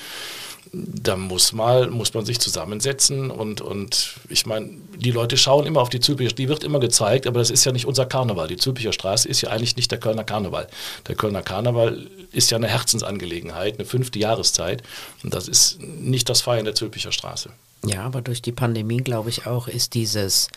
[0.75, 5.81] da muss mal, muss man sich zusammensetzen und, und ich meine, die Leute schauen immer
[5.81, 8.47] auf die Zülpicher, die wird immer gezeigt, aber das ist ja nicht unser Karneval.
[8.47, 10.67] Die Zülpicher Straße ist ja eigentlich nicht der Kölner Karneval.
[11.07, 14.83] Der Kölner Karneval ist ja eine Herzensangelegenheit, eine fünfte Jahreszeit
[15.23, 17.49] und das ist nicht das Feiern der Zülpicher Straße.
[17.85, 20.49] Ja, aber durch die Pandemie, glaube ich auch, ist dieses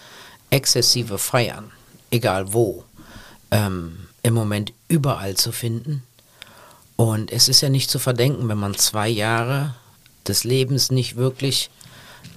[0.50, 1.70] exzessive Feiern,
[2.10, 2.84] egal wo,
[3.50, 6.02] ähm, im Moment überall zu finden.
[6.96, 9.74] Und es ist ja nicht zu verdenken, wenn man zwei Jahre
[10.26, 11.70] des Lebens nicht wirklich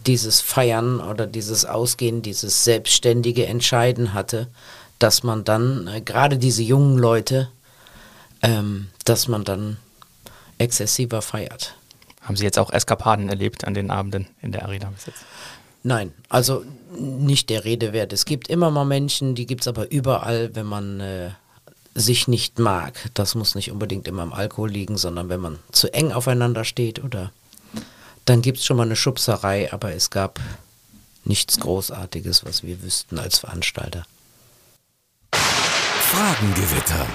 [0.06, 4.48] dieses Feiern oder dieses Ausgehen, dieses selbstständige Entscheiden hatte,
[5.00, 7.50] dass man dann, äh, gerade diese jungen Leute,
[8.42, 9.78] ähm, dass man dann
[10.58, 11.76] exzessiver feiert.
[12.22, 15.26] Haben Sie jetzt auch Eskapaden erlebt an den Abenden in der Arena bis jetzt?
[15.84, 16.64] Nein, also
[16.98, 18.14] nicht der Rede wert.
[18.14, 21.32] Es gibt immer mal Menschen, die gibt es aber überall, wenn man äh,
[21.96, 23.10] sich nicht mag.
[23.16, 27.04] Das muss nicht unbedingt immer am Alkohol liegen, sondern wenn man zu eng aufeinander steht
[27.04, 27.32] oder
[28.32, 30.40] dann gibt es schon mal eine Schubserei, aber es gab
[31.26, 34.06] nichts Großartiges, was wir wüssten als Veranstalter.
[35.34, 37.06] Fragengewitter.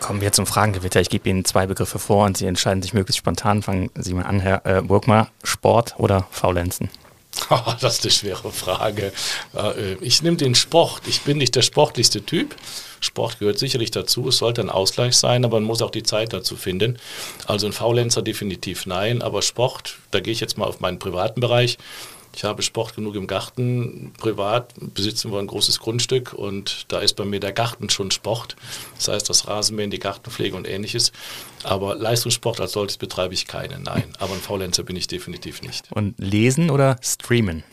[0.00, 1.02] Kommen wir zum Fragengewitter.
[1.02, 3.62] Ich gebe Ihnen zwei Begriffe vor und Sie entscheiden sich möglichst spontan.
[3.62, 5.28] Fangen Sie mal an, Herr äh, Burgmar.
[5.44, 6.88] Sport oder Faulenzen?
[7.80, 9.12] das ist eine schwere Frage.
[9.54, 11.02] Äh, ich nehme den Sport.
[11.06, 12.56] Ich bin nicht der sportlichste Typ.
[13.00, 14.28] Sport gehört sicherlich dazu.
[14.28, 16.98] Es sollte ein Ausgleich sein, aber man muss auch die Zeit dazu finden.
[17.46, 21.40] Also ein Faulenzer definitiv nein, aber Sport, da gehe ich jetzt mal auf meinen privaten
[21.40, 21.78] Bereich.
[22.36, 24.12] Ich habe Sport genug im Garten.
[24.18, 28.56] Privat besitzen wir ein großes Grundstück und da ist bei mir der Garten schon Sport.
[28.96, 31.12] Das heißt, das Rasenmähen, die Gartenpflege und ähnliches.
[31.64, 34.04] Aber Leistungssport als solches betreibe ich keinen, nein.
[34.18, 35.90] Aber ein Faulenzer bin ich definitiv nicht.
[35.92, 37.64] Und lesen oder streamen?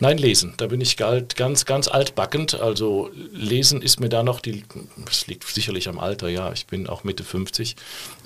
[0.00, 0.54] Nein, lesen.
[0.56, 2.54] Da bin ich ganz, ganz altbackend.
[2.54, 4.64] Also lesen ist mir da noch die,
[5.08, 6.50] es liegt sicherlich am Alter, ja.
[6.52, 7.76] Ich bin auch Mitte 50,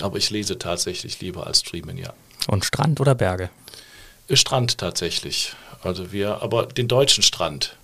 [0.00, 2.14] aber ich lese tatsächlich lieber als streamen, ja.
[2.46, 3.50] Und Strand oder Berge?
[4.32, 5.54] Strand tatsächlich.
[5.84, 7.76] Also wir, aber den deutschen Strand.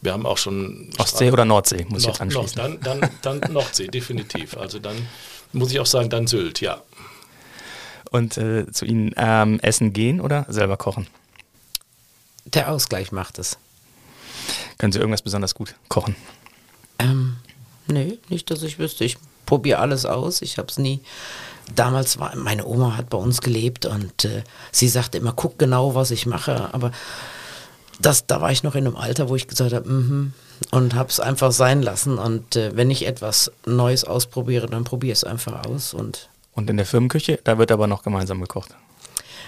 [0.00, 0.90] Wir haben auch schon.
[0.98, 2.62] Ostsee Strand, oder Nordsee, muss noch, ich jetzt anschließen.
[2.62, 4.56] Noch, dann, dann, dann Nordsee, definitiv.
[4.56, 4.96] Also dann
[5.52, 6.82] muss ich auch sagen, dann Sylt, ja.
[8.10, 11.06] Und äh, zu Ihnen ähm, essen gehen oder selber kochen?
[12.44, 13.58] Der Ausgleich macht es.
[14.78, 16.14] Können Sie irgendwas besonders gut kochen?
[16.98, 17.36] Ähm,
[17.86, 19.04] nee, nicht, dass ich wüsste.
[19.04, 20.42] Ich probiere alles aus.
[20.42, 21.00] Ich habe es nie
[21.74, 25.94] damals war, meine Oma hat bei uns gelebt und äh, sie sagte immer, guck genau,
[25.94, 26.68] was ich mache.
[26.72, 26.92] Aber
[28.00, 30.32] das, da war ich noch in einem Alter, wo ich gesagt habe, mm
[30.70, 32.18] und habe es einfach sein lassen.
[32.18, 35.94] Und äh, wenn ich etwas Neues ausprobiere, dann probiere ich es einfach aus.
[35.94, 38.74] Und, und in der Firmenküche, da wird aber noch gemeinsam gekocht.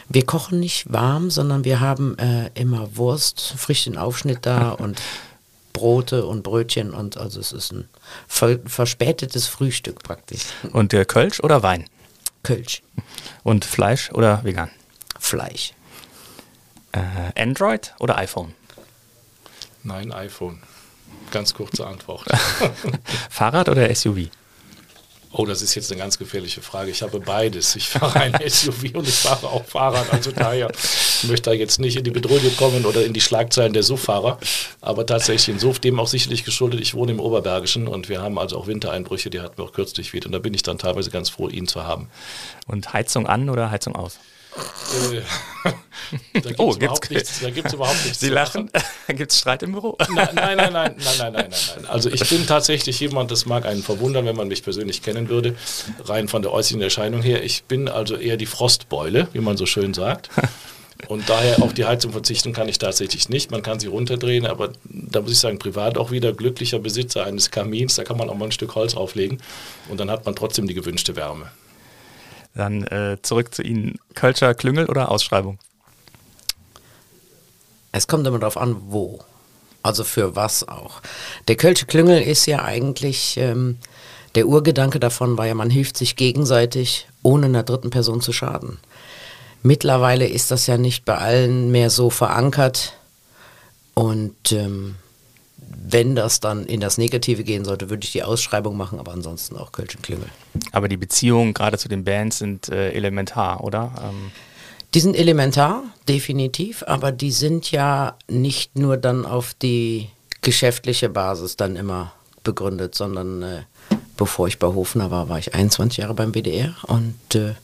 [0.08, 5.00] Wir kochen nicht warm, sondern wir haben äh, immer Wurst, frisch den Aufschnitt da und
[5.76, 7.86] Brote und Brötchen und also es ist ein
[8.26, 10.40] ver verspätetes Frühstück praktisch.
[10.72, 11.84] Und der Kölsch oder Wein?
[12.42, 12.82] Kölsch.
[13.42, 14.70] Und Fleisch oder vegan?
[15.20, 15.74] Fleisch.
[16.92, 18.54] Äh, Android oder iPhone?
[19.82, 20.62] Nein, iPhone.
[21.30, 22.24] Ganz kurze Antwort.
[23.30, 24.30] Fahrrad oder SUV?
[25.32, 26.90] Oh, das ist jetzt eine ganz gefährliche Frage.
[26.90, 27.76] Ich habe beides.
[27.76, 30.12] Ich fahre ein SUV und ich fahre auch Fahrrad.
[30.12, 30.70] Also daher
[31.24, 34.38] möchte da jetzt nicht in die Bedrohung kommen oder in die Schlagzeilen der SUV-Fahrer.
[34.80, 36.80] Aber tatsächlich in SUV, dem auch sicherlich geschuldet.
[36.80, 40.12] Ich wohne im Oberbergischen und wir haben also auch Wintereinbrüche, die hatten wir auch kürzlich
[40.12, 40.26] wieder.
[40.26, 42.08] Und da bin ich dann teilweise ganz froh, ihn zu haben.
[42.66, 44.18] Und Heizung an oder Heizung aus?
[44.56, 45.70] Äh,
[46.34, 48.20] da gibt es oh, überhaupt, nichts, da gibt's überhaupt nichts.
[48.20, 48.70] Sie lachen?
[49.08, 49.96] gibt es Streit im Büro?
[50.14, 51.86] Nein, nein, nein, nein, nein, nein, nein, nein.
[51.88, 55.56] Also ich bin tatsächlich jemand, das mag einen verwundern, wenn man mich persönlich kennen würde,
[56.04, 57.42] rein von der äußeren Erscheinung her.
[57.42, 60.30] Ich bin also eher die Frostbeule, wie man so schön sagt.
[61.08, 63.50] Und daher auf die Heizung verzichten kann ich tatsächlich nicht.
[63.50, 67.50] Man kann sie runterdrehen, aber da muss ich sagen, privat auch wieder glücklicher Besitzer eines
[67.50, 67.96] Kamins.
[67.96, 69.38] Da kann man auch mal ein Stück Holz auflegen
[69.88, 71.50] und dann hat man trotzdem die gewünschte Wärme.
[72.56, 73.98] Dann äh, zurück zu Ihnen.
[74.14, 75.58] Kölscher Klüngel oder Ausschreibung?
[77.92, 79.20] Es kommt immer darauf an, wo.
[79.82, 81.00] Also für was auch.
[81.48, 83.78] Der Kölsche Klüngel ist ja eigentlich, ähm,
[84.34, 88.78] der Urgedanke davon war ja, man hilft sich gegenseitig, ohne einer dritten Person zu schaden.
[89.62, 92.94] Mittlerweile ist das ja nicht bei allen mehr so verankert.
[93.94, 94.96] Und ähm,
[95.88, 99.56] wenn das dann in das Negative gehen sollte, würde ich die Ausschreibung machen, aber ansonsten
[99.56, 100.28] auch Kölsch und Klüngel.
[100.72, 103.92] Aber die Beziehungen gerade zu den Bands sind äh, elementar, oder?
[104.02, 104.32] Ähm
[104.94, 110.08] die sind elementar, definitiv, aber die sind ja nicht nur dann auf die
[110.40, 113.62] geschäftliche Basis dann immer begründet, sondern äh,
[114.16, 117.54] bevor ich bei Hofner war, war ich 21 Jahre beim WDR und äh,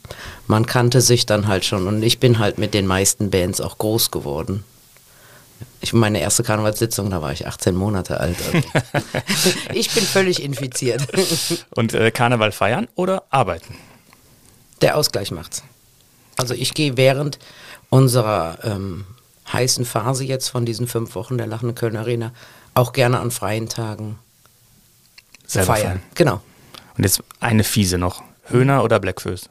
[0.46, 3.78] man kannte sich dann halt schon und ich bin halt mit den meisten Bands auch
[3.78, 4.64] groß geworden
[5.82, 8.36] ich meine erste Karnevalssitzung, da war ich 18 Monate alt.
[8.40, 8.62] Also.
[9.74, 11.02] ich bin völlig infiziert.
[11.70, 13.74] Und äh, Karneval feiern oder arbeiten?
[14.80, 15.64] Der Ausgleich macht's.
[16.36, 17.38] Also ich gehe während
[17.90, 19.04] unserer ähm,
[19.52, 22.32] heißen Phase jetzt von diesen fünf Wochen der Lachende Köln Arena
[22.74, 24.18] auch gerne an freien Tagen
[25.46, 25.82] Selber feiern.
[25.82, 26.02] feiern.
[26.14, 26.40] Genau.
[26.96, 28.22] Und jetzt eine fiese noch.
[28.44, 29.48] Höhner oder Blackföß?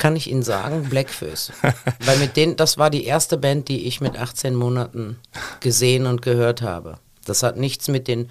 [0.00, 1.52] Kann ich Ihnen sagen, Blackfoes.
[2.00, 5.18] Weil mit denen, das war die erste Band, die ich mit 18 Monaten
[5.60, 6.98] gesehen und gehört habe.
[7.24, 8.30] Das hat nichts mit den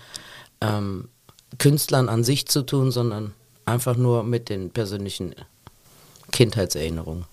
[0.59, 1.07] ähm,
[1.59, 3.33] Künstlern an sich zu tun, sondern
[3.65, 5.35] einfach nur mit den persönlichen
[6.31, 7.25] Kindheitserinnerungen.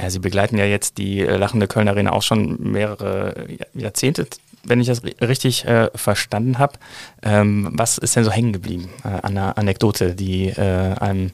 [0.00, 4.28] Ja, Sie begleiten ja jetzt die äh, Lachende Kölner Arena auch schon mehrere Jahrzehnte,
[4.62, 6.74] wenn ich das richtig äh, verstanden habe.
[7.22, 11.32] Ähm, was ist denn so hängen geblieben äh, an einer Anekdote, die äh, einem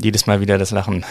[0.00, 1.04] jedes Mal wieder das Lachen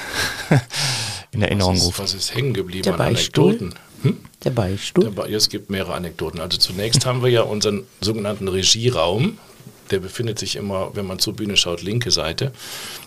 [1.31, 1.99] in Erinnerung ruft.
[1.99, 3.49] Was ist hängen geblieben Der an Beistuhl?
[3.49, 3.79] Anekdoten?
[4.03, 4.17] Hm?
[4.43, 5.03] Der Beistuhl?
[5.05, 6.39] Der Be es gibt mehrere Anekdoten.
[6.39, 9.37] Also zunächst haben wir ja unseren sogenannten Regieraum.
[9.91, 12.51] Der befindet sich immer, wenn man zur Bühne schaut, linke Seite.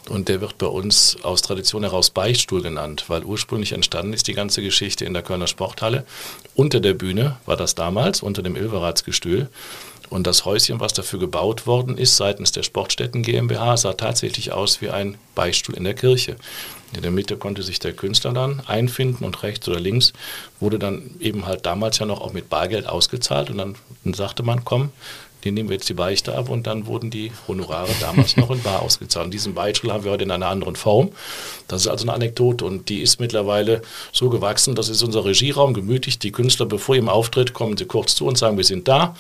[0.09, 4.35] Und der wird bei uns aus Tradition heraus Beichtstuhl genannt, weil ursprünglich entstanden ist die
[4.35, 6.05] ganze Geschichte in der Kölner Sporthalle.
[6.55, 9.49] Unter der Bühne war das damals, unter dem Ilveratsgestühl.
[10.11, 14.81] Und das Häuschen, was dafür gebaut worden ist, seitens der Sportstätten GmbH, sah tatsächlich aus
[14.81, 16.37] wie ein Beistuhl in der Kirche.
[16.95, 20.15] In der Mitte konnte sich der Künstler dann einfinden und rechts oder links
[20.61, 23.51] wurde dann eben halt damals ja noch auch mit Bargeld ausgezahlt.
[23.51, 23.77] Und dann
[24.15, 24.91] sagte man, komm,
[25.45, 28.63] den nehmen wir jetzt die Beichte ab und dann wurden die Honorare damals noch in
[28.63, 29.27] Bar ausgezahlt.
[29.27, 31.11] Und diesen Beichtstuhl haben wir heute in einer anderen Form.
[31.69, 35.75] Das ist also eine Anekdote und die ist mittlerweile so gewachsen, das ist unser Regieraum,
[35.75, 36.19] gemütlich.
[36.19, 39.15] Die Künstler, bevor ihrem Auftritt, kommen sie kurz zu und sagen, wir sind da.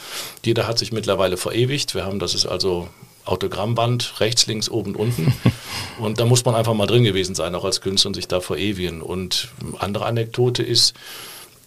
[0.44, 1.94] Jeder hat sich mittlerweile verewigt.
[1.94, 2.88] Wir haben, das ist also
[3.28, 5.33] Autogrammband, rechts, links, oben, unten.
[5.98, 8.40] Und da muss man einfach mal drin gewesen sein, auch als Künstler und sich da
[8.40, 9.02] verewigen.
[9.02, 10.94] Und andere Anekdote ist,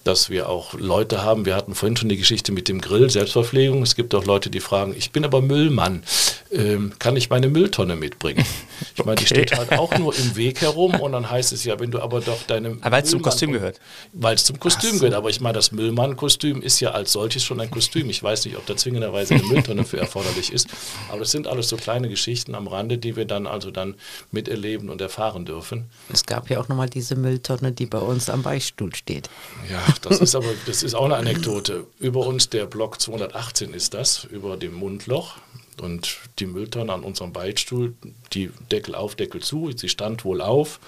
[0.04, 3.84] dass wir auch Leute haben, wir hatten vorhin schon die Geschichte mit dem Grill, Selbstverpflegung.
[3.84, 6.04] Es gibt auch Leute, die fragen, ich bin aber Müllmann,
[6.52, 8.46] ähm, kann ich meine Mülltonne mitbringen?
[8.98, 11.80] Ich meine, die steht halt auch nur im Weg herum und dann heißt es ja,
[11.80, 12.78] wenn du aber doch deine.
[12.82, 13.80] Weil es zum Kostüm gehört.
[14.12, 15.00] Weil es zum Kostüm so.
[15.00, 15.14] gehört.
[15.14, 18.10] Aber ich meine, das Müllmann-Kostüm ist ja als solches schon ein Kostüm.
[18.10, 20.68] Ich weiß nicht, ob da zwingenderweise eine Mülltonne für erforderlich ist.
[21.10, 23.96] Aber das sind alles so kleine Geschichten am Rande, die wir dann also dann
[24.32, 25.86] miterleben und erfahren dürfen.
[26.12, 29.30] Es gab ja auch nochmal diese Mülltonne, die bei uns am Beichtstuhl steht.
[29.70, 31.86] Ja, das ist aber, das ist auch eine Anekdote.
[32.00, 35.38] Über uns, der Block 218 ist das, über dem Mundloch.
[35.82, 37.96] Und die Mülltonne an unserem Beichtstuhl,
[38.34, 40.80] die Deckel auf, Deckel zu, sie stand wohl auf.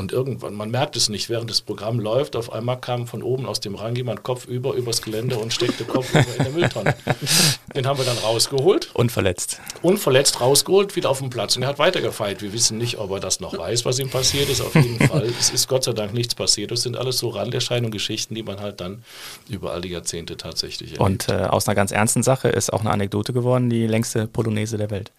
[0.00, 3.44] Und irgendwann, man merkt es nicht, während das Programm läuft, auf einmal kam von oben
[3.44, 6.94] aus dem Rang jemand kopfüber übers Gelände und steckte kopfüber in der Mülltonne.
[7.74, 8.90] Den haben wir dann rausgeholt.
[8.94, 9.60] Unverletzt.
[9.82, 11.56] Unverletzt rausgeholt, wieder auf den Platz.
[11.56, 12.40] Und er hat weitergefeiert.
[12.40, 14.62] Wir wissen nicht, ob er das noch weiß, was ihm passiert ist.
[14.62, 15.30] Auf jeden Fall.
[15.38, 16.70] Es ist Gott sei Dank nichts passiert.
[16.70, 19.04] Das sind alles so Randerscheinungen, Geschichten, die man halt dann
[19.50, 21.02] über all die Jahrzehnte tatsächlich erlebt.
[21.02, 24.78] Und äh, aus einer ganz ernsten Sache ist auch eine Anekdote geworden, die längste Polonaise
[24.78, 25.12] der Welt.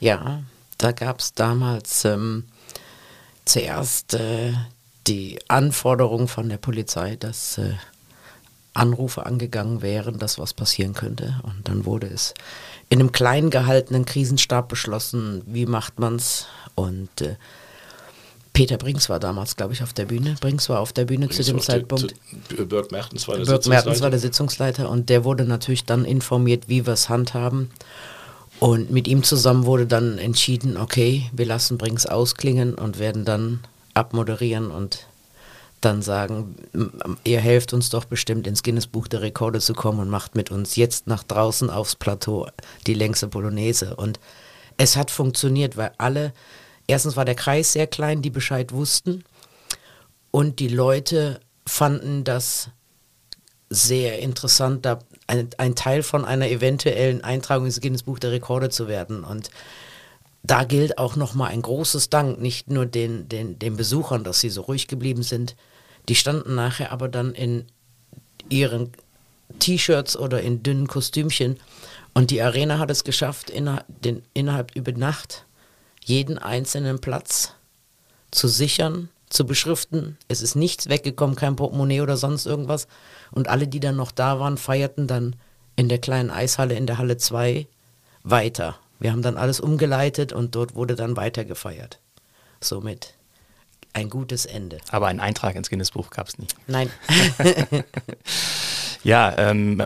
[0.00, 0.42] Ja,
[0.78, 2.44] da gab es damals ähm,
[3.44, 4.52] zuerst äh,
[5.06, 7.74] die Anforderung von der Polizei, dass äh,
[8.72, 11.40] Anrufe angegangen wären, dass was passieren könnte.
[11.42, 12.34] Und dann wurde es
[12.88, 16.46] in einem klein gehaltenen Krisenstab beschlossen, wie macht man es.
[16.74, 17.36] Und äh,
[18.52, 20.36] Peter Brinks war damals, glaube ich, auf der Bühne.
[20.40, 22.14] Brinks war auf der Bühne Brinks zu dem Zeitpunkt.
[22.48, 26.04] Zu, Birk Mertens war der Birk Mertens war der Sitzungsleiter und der wurde natürlich dann
[26.04, 27.70] informiert, wie wir es handhaben.
[28.64, 33.60] Und mit ihm zusammen wurde dann entschieden, okay, wir lassen Brinks ausklingen und werden dann
[33.92, 35.06] abmoderieren und
[35.82, 36.54] dann sagen,
[37.24, 40.76] ihr helft uns doch bestimmt ins Guinness-Buch der Rekorde zu kommen und macht mit uns
[40.76, 42.48] jetzt nach draußen aufs Plateau
[42.86, 43.96] die längste Polonaise.
[43.96, 44.18] Und
[44.78, 46.32] es hat funktioniert, weil alle,
[46.86, 49.24] erstens war der Kreis sehr klein, die Bescheid wussten
[50.30, 52.70] und die Leute fanden das
[53.68, 58.68] sehr interessant, da ein, ein Teil von einer eventuellen Eintragung ins Guinness Buch der Rekorde
[58.68, 59.24] zu werden.
[59.24, 59.50] Und
[60.42, 64.50] da gilt auch nochmal ein großes Dank, nicht nur den, den, den Besuchern, dass sie
[64.50, 65.56] so ruhig geblieben sind.
[66.08, 67.64] Die standen nachher aber dann in
[68.50, 68.92] ihren
[69.58, 71.58] T-Shirts oder in dünnen Kostümchen.
[72.12, 75.46] Und die Arena hat es geschafft, innerhalb, den, innerhalb über Nacht
[76.04, 77.54] jeden einzelnen Platz
[78.30, 80.18] zu sichern, zu beschriften.
[80.28, 82.86] Es ist nichts weggekommen, kein Portemonnaie oder sonst irgendwas.
[83.30, 85.36] Und alle, die dann noch da waren, feierten dann
[85.76, 87.66] in der kleinen Eishalle in der Halle 2
[88.22, 88.76] weiter.
[89.00, 91.98] Wir haben dann alles umgeleitet und dort wurde dann weiter gefeiert.
[92.60, 93.14] Somit
[93.92, 94.78] ein gutes Ende.
[94.90, 96.48] Aber einen Eintrag ins Guinness-Buch gab es nie.
[96.66, 96.90] Nein.
[99.04, 99.82] Ja, ähm,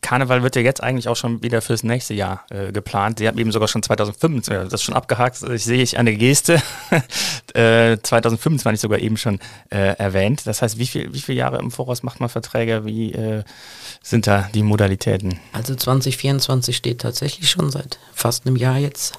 [0.00, 3.18] Karneval wird ja jetzt eigentlich auch schon wieder fürs nächste Jahr äh, geplant.
[3.18, 6.16] Sie haben eben sogar schon 2025, äh, das ist schon abgehakt, ich sehe ich eine
[6.16, 6.60] Geste,
[7.54, 10.46] äh, 2025 sogar eben schon äh, erwähnt.
[10.46, 12.86] Das heißt, wie, viel, wie viele Jahre im Voraus macht man Verträge?
[12.86, 13.44] Wie äh,
[14.02, 15.38] sind da die Modalitäten?
[15.52, 19.18] Also 2024 steht tatsächlich schon seit fast einem Jahr jetzt.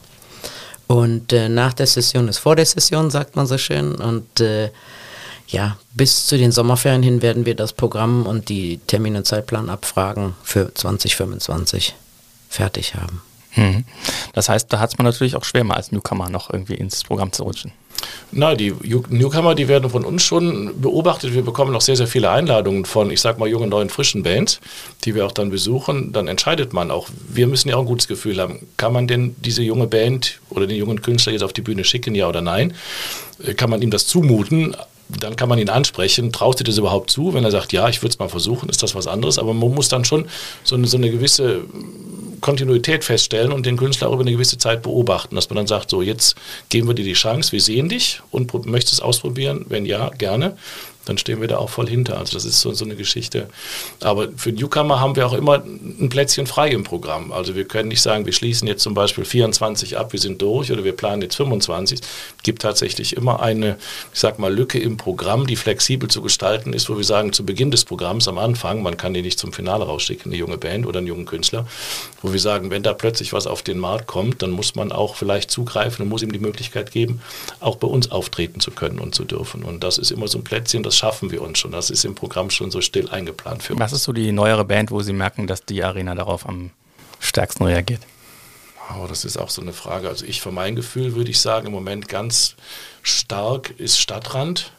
[0.87, 3.95] Und äh, nach der Session ist vor der Session, sagt man so schön.
[3.95, 4.69] Und äh,
[5.47, 10.33] ja, bis zu den Sommerferien hin werden wir das Programm und die Termin- und Zeitplanabfragen
[10.43, 11.95] für 2025
[12.49, 13.21] fertig haben.
[13.55, 13.85] Mhm.
[14.33, 17.03] Das heißt, da hat es man natürlich auch schwer, mal als Newcomer noch irgendwie ins
[17.03, 17.71] Programm zu rutschen.
[18.31, 18.73] Na, die
[19.09, 21.33] Newcomer, die werden von uns schon beobachtet.
[21.33, 24.59] Wir bekommen noch sehr, sehr viele Einladungen von, ich sag mal, jungen, neuen, frischen Bands,
[25.03, 26.11] die wir auch dann besuchen.
[26.11, 27.07] Dann entscheidet man auch.
[27.29, 28.67] Wir müssen ja auch ein gutes Gefühl haben.
[28.75, 32.15] Kann man denn diese junge Band oder den jungen Künstler jetzt auf die Bühne schicken,
[32.15, 32.73] ja oder nein?
[33.55, 34.75] Kann man ihm das zumuten?
[35.09, 37.33] Dann kann man ihn ansprechen, traust du das überhaupt zu?
[37.33, 39.37] Wenn er sagt, ja, ich würde es mal versuchen, ist das was anderes.
[39.37, 40.27] Aber man muss dann schon
[40.63, 41.61] so eine, so eine gewisse
[42.41, 45.89] Kontinuität feststellen und den Künstler auch über eine gewisse Zeit beobachten, dass man dann sagt,
[45.89, 46.35] so jetzt
[46.69, 49.65] geben wir dir die Chance, wir sehen dich und möchtest es ausprobieren?
[49.69, 50.57] Wenn ja, gerne
[51.05, 52.17] dann stehen wir da auch voll hinter.
[52.17, 53.49] Also das ist so, so eine Geschichte.
[54.01, 57.31] Aber für Newcomer haben wir auch immer ein Plätzchen frei im Programm.
[57.31, 60.71] Also wir können nicht sagen, wir schließen jetzt zum Beispiel 24 ab, wir sind durch
[60.71, 61.99] oder wir planen jetzt 25.
[62.43, 63.77] Es gibt tatsächlich immer eine,
[64.13, 67.45] ich sag mal, Lücke im Programm, die flexibel zu gestalten ist, wo wir sagen, zu
[67.45, 70.85] Beginn des Programms am Anfang, man kann die nicht zum Finale rausschicken, eine junge Band
[70.85, 71.65] oder einen jungen Künstler,
[72.21, 75.15] wo wir sagen, wenn da plötzlich was auf den Markt kommt, dann muss man auch
[75.15, 77.21] vielleicht zugreifen und muss ihm die Möglichkeit geben,
[77.61, 79.63] auch bei uns auftreten zu können und zu dürfen.
[79.63, 81.71] Und das ist immer so ein Plätzchen, das das schaffen wir uns schon.
[81.71, 83.79] Das ist im Programm schon so still eingeplant für uns.
[83.79, 86.69] Was ist so die neuere Band, wo Sie merken, dass die Arena darauf am
[87.19, 88.01] stärksten reagiert?
[88.89, 90.09] Oh, das ist auch so eine Frage.
[90.09, 92.55] Also ich für mein Gefühl würde ich sagen, im Moment ganz
[93.01, 94.71] stark ist Stadtrand.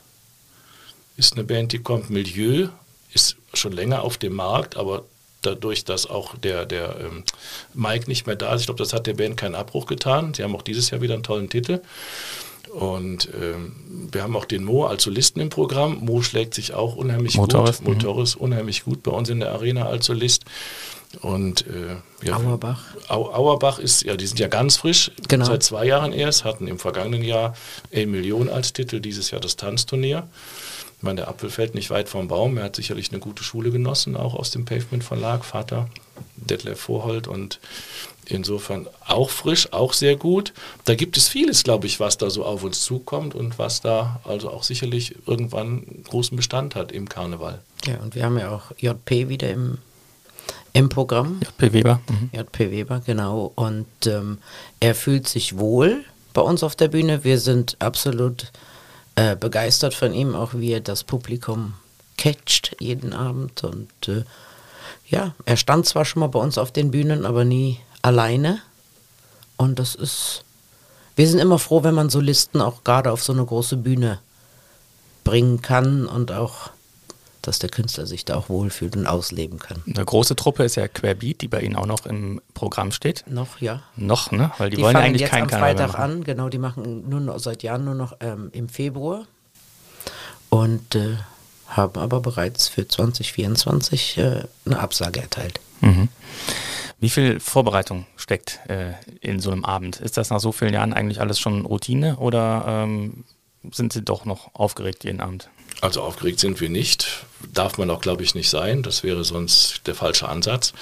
[1.17, 2.69] Ist eine Band, die kommt Milieu,
[3.13, 5.05] ist schon länger auf dem Markt, aber
[5.43, 7.25] dadurch, dass auch der, der ähm,
[7.73, 10.35] Mike nicht mehr da ist, ich glaube, das hat der Band keinen Abbruch getan.
[10.35, 11.81] Sie haben auch dieses Jahr wieder einen tollen Titel.
[12.75, 15.99] Und ähm, wir haben auch den Mo als Solisten im Programm.
[16.01, 17.95] Mo schlägt sich auch unheimlich Motorist, gut.
[17.95, 18.43] Motorist mhm.
[18.43, 20.45] unheimlich gut bei uns in der Arena als Solist.
[21.17, 22.83] Und äh, ja, Auerbach.
[23.09, 25.45] Au Auerbach ist, ja, die sind ja ganz frisch, genau.
[25.45, 27.55] seit zwei Jahren erst, hatten im vergangenen Jahr
[27.95, 30.29] A Million als Titel, dieses Jahr das Tanzturnier.
[30.97, 32.57] Ich meine, der Apfel fällt nicht weit vom Baum.
[32.57, 35.89] Er hat sicherlich eine gute Schule genossen, auch aus dem Pavement Verlag, Vater
[36.37, 37.59] Detlef Vorhold und
[38.27, 40.53] Insofern auch frisch, auch sehr gut.
[40.85, 44.21] Da gibt es vieles, glaube ich, was da so auf uns zukommt und was da
[44.25, 47.61] also auch sicherlich irgendwann großen Bestand hat im Karneval.
[47.87, 49.79] Ja, und wir haben ja auch JP wieder im,
[50.75, 51.41] im Programm.
[51.41, 52.01] JP Weber.
[52.11, 52.31] Mhm.
[52.33, 53.53] JP Weber, genau.
[53.55, 54.39] Und ähm,
[54.81, 57.25] er fühlt sich wohl bei uns auf der Bühne.
[57.25, 58.53] Wir sind absolut
[59.15, 61.75] äh, begeistert von ihm, auch wie er das Publikum
[62.19, 63.63] catcht jeden Abend.
[63.65, 64.25] Und äh,
[65.09, 68.61] ja, er stand zwar schon mal bei uns auf den Bühnen, aber nie alleine.
[69.57, 70.45] Und das ist,
[71.15, 74.19] wir sind immer froh, wenn man Solisten auch gerade auf so eine große Bühne
[75.23, 76.71] bringen kann und auch
[77.47, 79.83] dass der Künstler sich da auch wohlfühlt und ausleben kann.
[79.87, 83.25] Eine große Truppe ist ja Querbeat, die bei Ihnen auch noch im Programm steht.
[83.29, 83.83] Noch, ja.
[83.97, 84.51] Noch, ne?
[84.59, 86.13] Weil die, Die wollen eigentlich jetzt keinen am Karneval Freitag machen.
[86.13, 89.27] an, genau, die machen nur noch, seit Jahren nur noch ähm, im Februar
[90.51, 91.17] und äh,
[91.69, 95.61] haben aber bereits für 2024 äh, eine Absage erteilt.
[95.81, 96.09] Mhm.
[97.01, 99.97] Wie viel Vorbereitung steckt äh, in so einem Abend?
[100.01, 103.25] Ist das nach so vielen Jahren eigentlich alles schon Routine oder ähm,
[103.73, 105.51] sind Sie doch noch aufgeregt jeden Abend?
[105.81, 107.27] Also aufgeregt sind wir nicht.
[107.53, 108.83] Darf man auch, glaube ich, nicht sein.
[108.83, 110.73] Das wäre sonst der falsche Ansatz.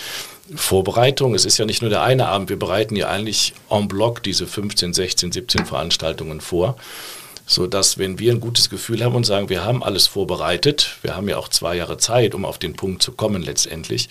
[0.54, 2.50] Vorbereitung, es ist ja nicht nur der eine Abend.
[2.50, 6.76] Wir bereiten ja eigentlich en bloc diese 15, 16, 17 Veranstaltungen vor.
[7.44, 11.28] Sodass, wenn wir ein gutes Gefühl haben und sagen, wir haben alles vorbereitet, wir haben
[11.28, 14.08] ja auch zwei Jahre Zeit, um auf den Punkt zu kommen letztendlich,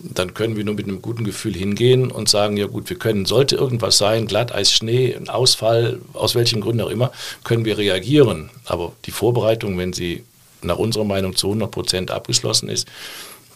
[0.00, 3.26] dann können wir nur mit einem guten Gefühl hingehen und sagen, ja gut, wir können,
[3.26, 7.12] sollte irgendwas sein, Glatteis, Schnee, ein Ausfall, aus welchen Gründen auch immer,
[7.44, 8.50] können wir reagieren.
[8.64, 10.24] Aber die Vorbereitung, wenn sie
[10.64, 12.88] nach unserer Meinung zu 100 Prozent abgeschlossen ist,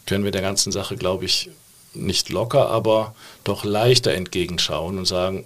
[0.07, 1.51] können wir der ganzen Sache, glaube ich,
[1.95, 5.45] nicht locker, aber doch leichter entgegenschauen und sagen,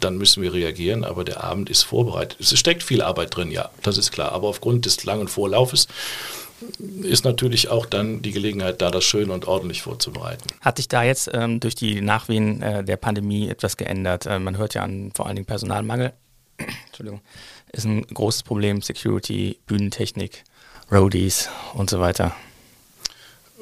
[0.00, 2.40] dann müssen wir reagieren, aber der Abend ist vorbereitet.
[2.40, 4.32] Es steckt viel Arbeit drin, ja, das ist klar.
[4.32, 5.86] Aber aufgrund des langen Vorlaufes
[7.02, 10.48] ist natürlich auch dann die Gelegenheit da, das schön und ordentlich vorzubereiten.
[10.60, 14.26] Hat sich da jetzt ähm, durch die Nachwehen äh, der Pandemie etwas geändert?
[14.26, 16.12] Äh, man hört ja an vor allen Dingen Personalmangel.
[16.86, 17.20] Entschuldigung.
[17.72, 20.44] Ist ein großes Problem, Security, Bühnentechnik,
[20.92, 22.34] Roadies und so weiter.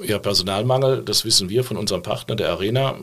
[0.02, 2.96] Ja, Personalmangel, das wissen wir von unserem Partner der Arena,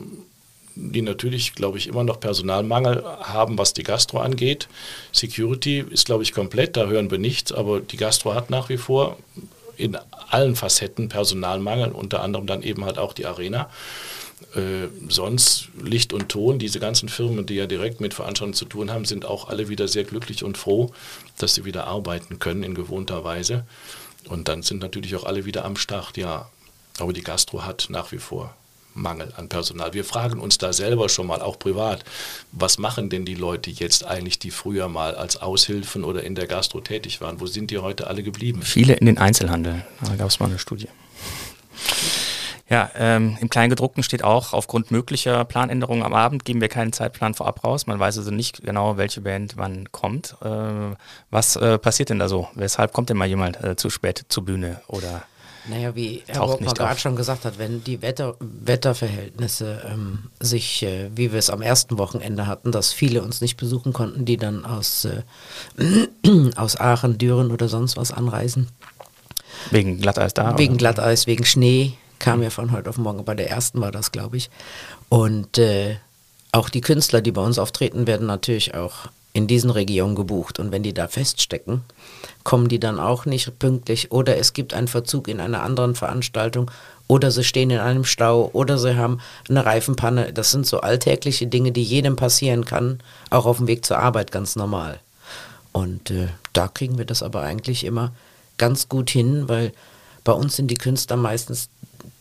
[0.74, 4.68] die natürlich, glaube ich, immer noch Personalmangel haben, was die Gastro angeht.
[5.12, 8.76] Security ist, glaube ich, komplett, da hören wir nichts, aber die Gastro hat nach wie
[8.76, 9.16] vor
[9.76, 9.96] in
[10.30, 13.70] allen Facetten Personalmangel, unter anderem dann eben halt auch die Arena.
[14.54, 18.90] Äh, sonst Licht und Ton, diese ganzen Firmen, die ja direkt mit Veranstaltungen zu tun
[18.90, 20.92] haben, sind auch alle wieder sehr glücklich und froh,
[21.38, 23.64] dass sie wieder arbeiten können in gewohnter Weise.
[24.28, 26.48] Und dann sind natürlich auch alle wieder am Start, ja.
[26.98, 28.54] Aber die Gastro hat nach wie vor
[28.94, 29.94] Mangel an Personal.
[29.94, 32.04] Wir fragen uns da selber schon mal, auch privat,
[32.52, 36.46] was machen denn die Leute jetzt eigentlich, die früher mal als Aushilfen oder in der
[36.46, 37.40] Gastro tätig waren?
[37.40, 38.62] Wo sind die heute alle geblieben?
[38.62, 39.84] Viele in den Einzelhandel.
[40.04, 40.88] Da gab es mal eine Studie.
[42.70, 47.32] Ja, ähm, im Kleingedruckten steht auch, aufgrund möglicher Planänderungen am Abend geben wir keinen Zeitplan
[47.32, 47.86] vorab raus.
[47.86, 50.36] Man weiß also nicht genau, welche Band wann kommt.
[50.42, 50.94] Äh,
[51.30, 52.48] was äh, passiert denn da so?
[52.54, 55.22] Weshalb kommt denn mal jemand äh, zu spät zur Bühne oder
[55.66, 61.08] Naja, wie Herr nicht gerade schon gesagt hat, wenn die Wetter, Wetterverhältnisse ähm, sich, äh,
[61.14, 64.66] wie wir es am ersten Wochenende hatten, dass viele uns nicht besuchen konnten, die dann
[64.66, 65.22] aus, äh,
[66.56, 68.68] aus Aachen, Düren oder sonst was anreisen,
[69.70, 70.58] wegen Glatteis da?
[70.58, 70.78] Wegen oder?
[70.78, 73.24] Glatteis, wegen Schnee, kam ja von heute auf morgen.
[73.24, 74.50] Bei der ersten war das, glaube ich.
[75.08, 75.96] Und äh,
[76.52, 80.58] auch die Künstler, die bei uns auftreten, werden natürlich auch in diesen Regionen gebucht.
[80.58, 81.82] Und wenn die da feststecken,
[82.44, 86.70] kommen die dann auch nicht pünktlich oder es gibt einen Verzug in einer anderen Veranstaltung
[87.06, 90.32] oder sie stehen in einem Stau oder sie haben eine Reifenpanne.
[90.32, 93.00] Das sind so alltägliche Dinge, die jedem passieren kann,
[93.30, 94.98] auch auf dem Weg zur Arbeit ganz normal.
[95.72, 98.12] Und äh, da kriegen wir das aber eigentlich immer
[98.56, 99.72] ganz gut hin, weil
[100.24, 101.70] bei uns sind die Künstler meistens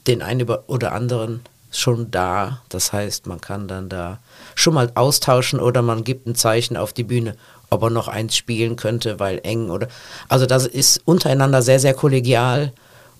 [0.07, 1.41] den einen oder anderen
[1.71, 2.61] schon da.
[2.69, 4.19] Das heißt, man kann dann da
[4.55, 7.35] schon mal austauschen oder man gibt ein Zeichen auf die Bühne,
[7.69, 9.87] ob er noch eins spielen könnte, weil eng oder.
[10.29, 12.71] Also das ist untereinander sehr, sehr kollegial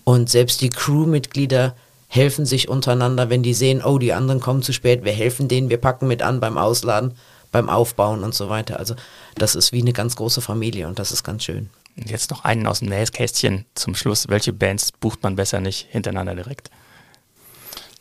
[0.04, 1.74] und selbst die Crewmitglieder
[2.08, 5.68] helfen sich untereinander, wenn die sehen, oh, die anderen kommen zu spät, wir helfen denen,
[5.68, 7.12] wir packen mit an beim Ausladen,
[7.52, 8.78] beim Aufbauen und so weiter.
[8.78, 8.94] Also
[9.34, 11.68] das ist wie eine ganz große Familie und das ist ganz schön.
[11.96, 14.28] Jetzt noch einen aus dem Nähkästchen zum Schluss.
[14.28, 16.70] Welche Bands bucht man besser nicht hintereinander direkt?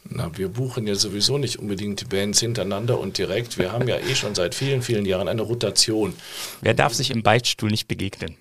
[0.10, 3.58] Na, wir buchen ja sowieso nicht unbedingt die Bands hintereinander und direkt.
[3.58, 6.14] Wir haben ja eh schon seit vielen, vielen Jahren eine Rotation.
[6.62, 8.36] Wer darf sich im Beichtstuhl nicht begegnen?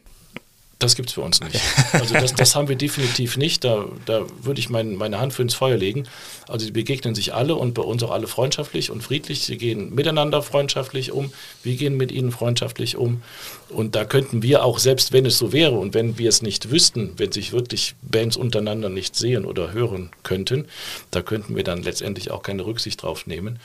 [0.79, 1.59] Das gibt es bei uns nicht.
[1.93, 3.65] Also das, das haben wir definitiv nicht.
[3.65, 6.07] Da, da würde ich mein, meine Hand für ins Feuer legen.
[6.49, 9.45] Also die begegnen sich alle und bei uns auch alle freundschaftlich und friedlich.
[9.45, 11.33] Sie gehen miteinander freundschaftlich um.
[11.63, 13.23] Wir gehen mit ihnen freundschaftlich um.
[13.71, 16.71] Und da könnten wir auch, selbst wenn es so wäre und wenn wir es nicht
[16.71, 20.67] wüssten, wenn sich wirklich Bands untereinander nicht sehen oder hören könnten,
[21.11, 23.59] da könnten wir dann letztendlich auch keine Rücksicht drauf nehmen.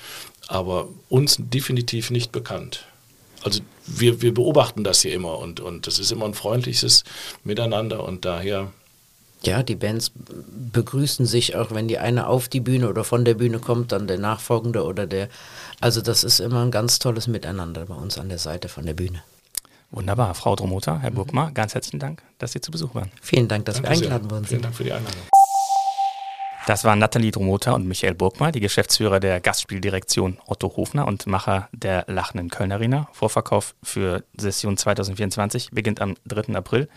[0.47, 2.86] Aber uns definitiv nicht bekannt.
[3.43, 7.03] Also wir, wir beobachten das hier immer und, und das ist immer ein freundliches
[7.43, 8.71] Miteinander und daher
[9.43, 10.11] Ja, die Bands
[10.73, 14.07] begrüßen sich auch, wenn die eine auf die Bühne oder von der Bühne kommt, dann
[14.07, 15.27] der Nachfolgende oder der.
[15.79, 18.93] Also das ist immer ein ganz tolles Miteinander bei uns an der Seite von der
[18.93, 19.23] Bühne.
[19.89, 20.35] Wunderbar.
[20.35, 23.11] Frau Dromota, Herr Burgmar, ganz herzlichen Dank, dass Sie zu Besuch waren.
[23.21, 24.07] Vielen Dank, dass Danke wir sehr.
[24.07, 24.65] eingeladen worden Vielen sind.
[24.65, 25.40] Dank für die Einladung.
[26.68, 31.70] Das waren Nathalie Dromota und Michael Burgmar, die Geschäftsführer der Gastspieldirektion Otto Hofner und Macher
[31.72, 33.07] der Lachenden Köln Arena.
[33.14, 36.53] Vorverkauf für Session 2024 beginnt am 3.
[36.53, 36.88] April.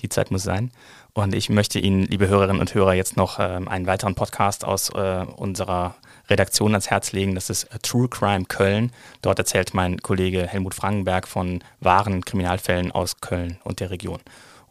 [0.00, 0.70] Die Zeit muss sein.
[1.12, 4.90] Und ich möchte Ihnen, liebe Hörerinnen und Hörer, jetzt noch ähm, einen weiteren Podcast aus
[4.90, 5.96] äh, unserer
[6.28, 7.34] Redaktion ans Herz legen.
[7.34, 8.92] Das ist True Crime Köln.
[9.22, 14.20] Dort erzählt mein Kollege Helmut Frankenberg von wahren Kriminalfällen aus Köln und der Region.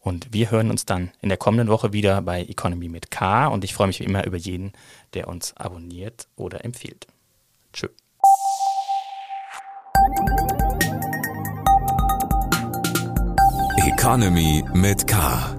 [0.01, 3.47] Und wir hören uns dann in der kommenden Woche wieder bei Economy mit K.
[3.47, 4.73] Und ich freue mich wie immer über jeden,
[5.13, 7.07] der uns abonniert oder empfiehlt.
[7.73, 7.87] Tschö.
[13.85, 15.58] Economy mit K.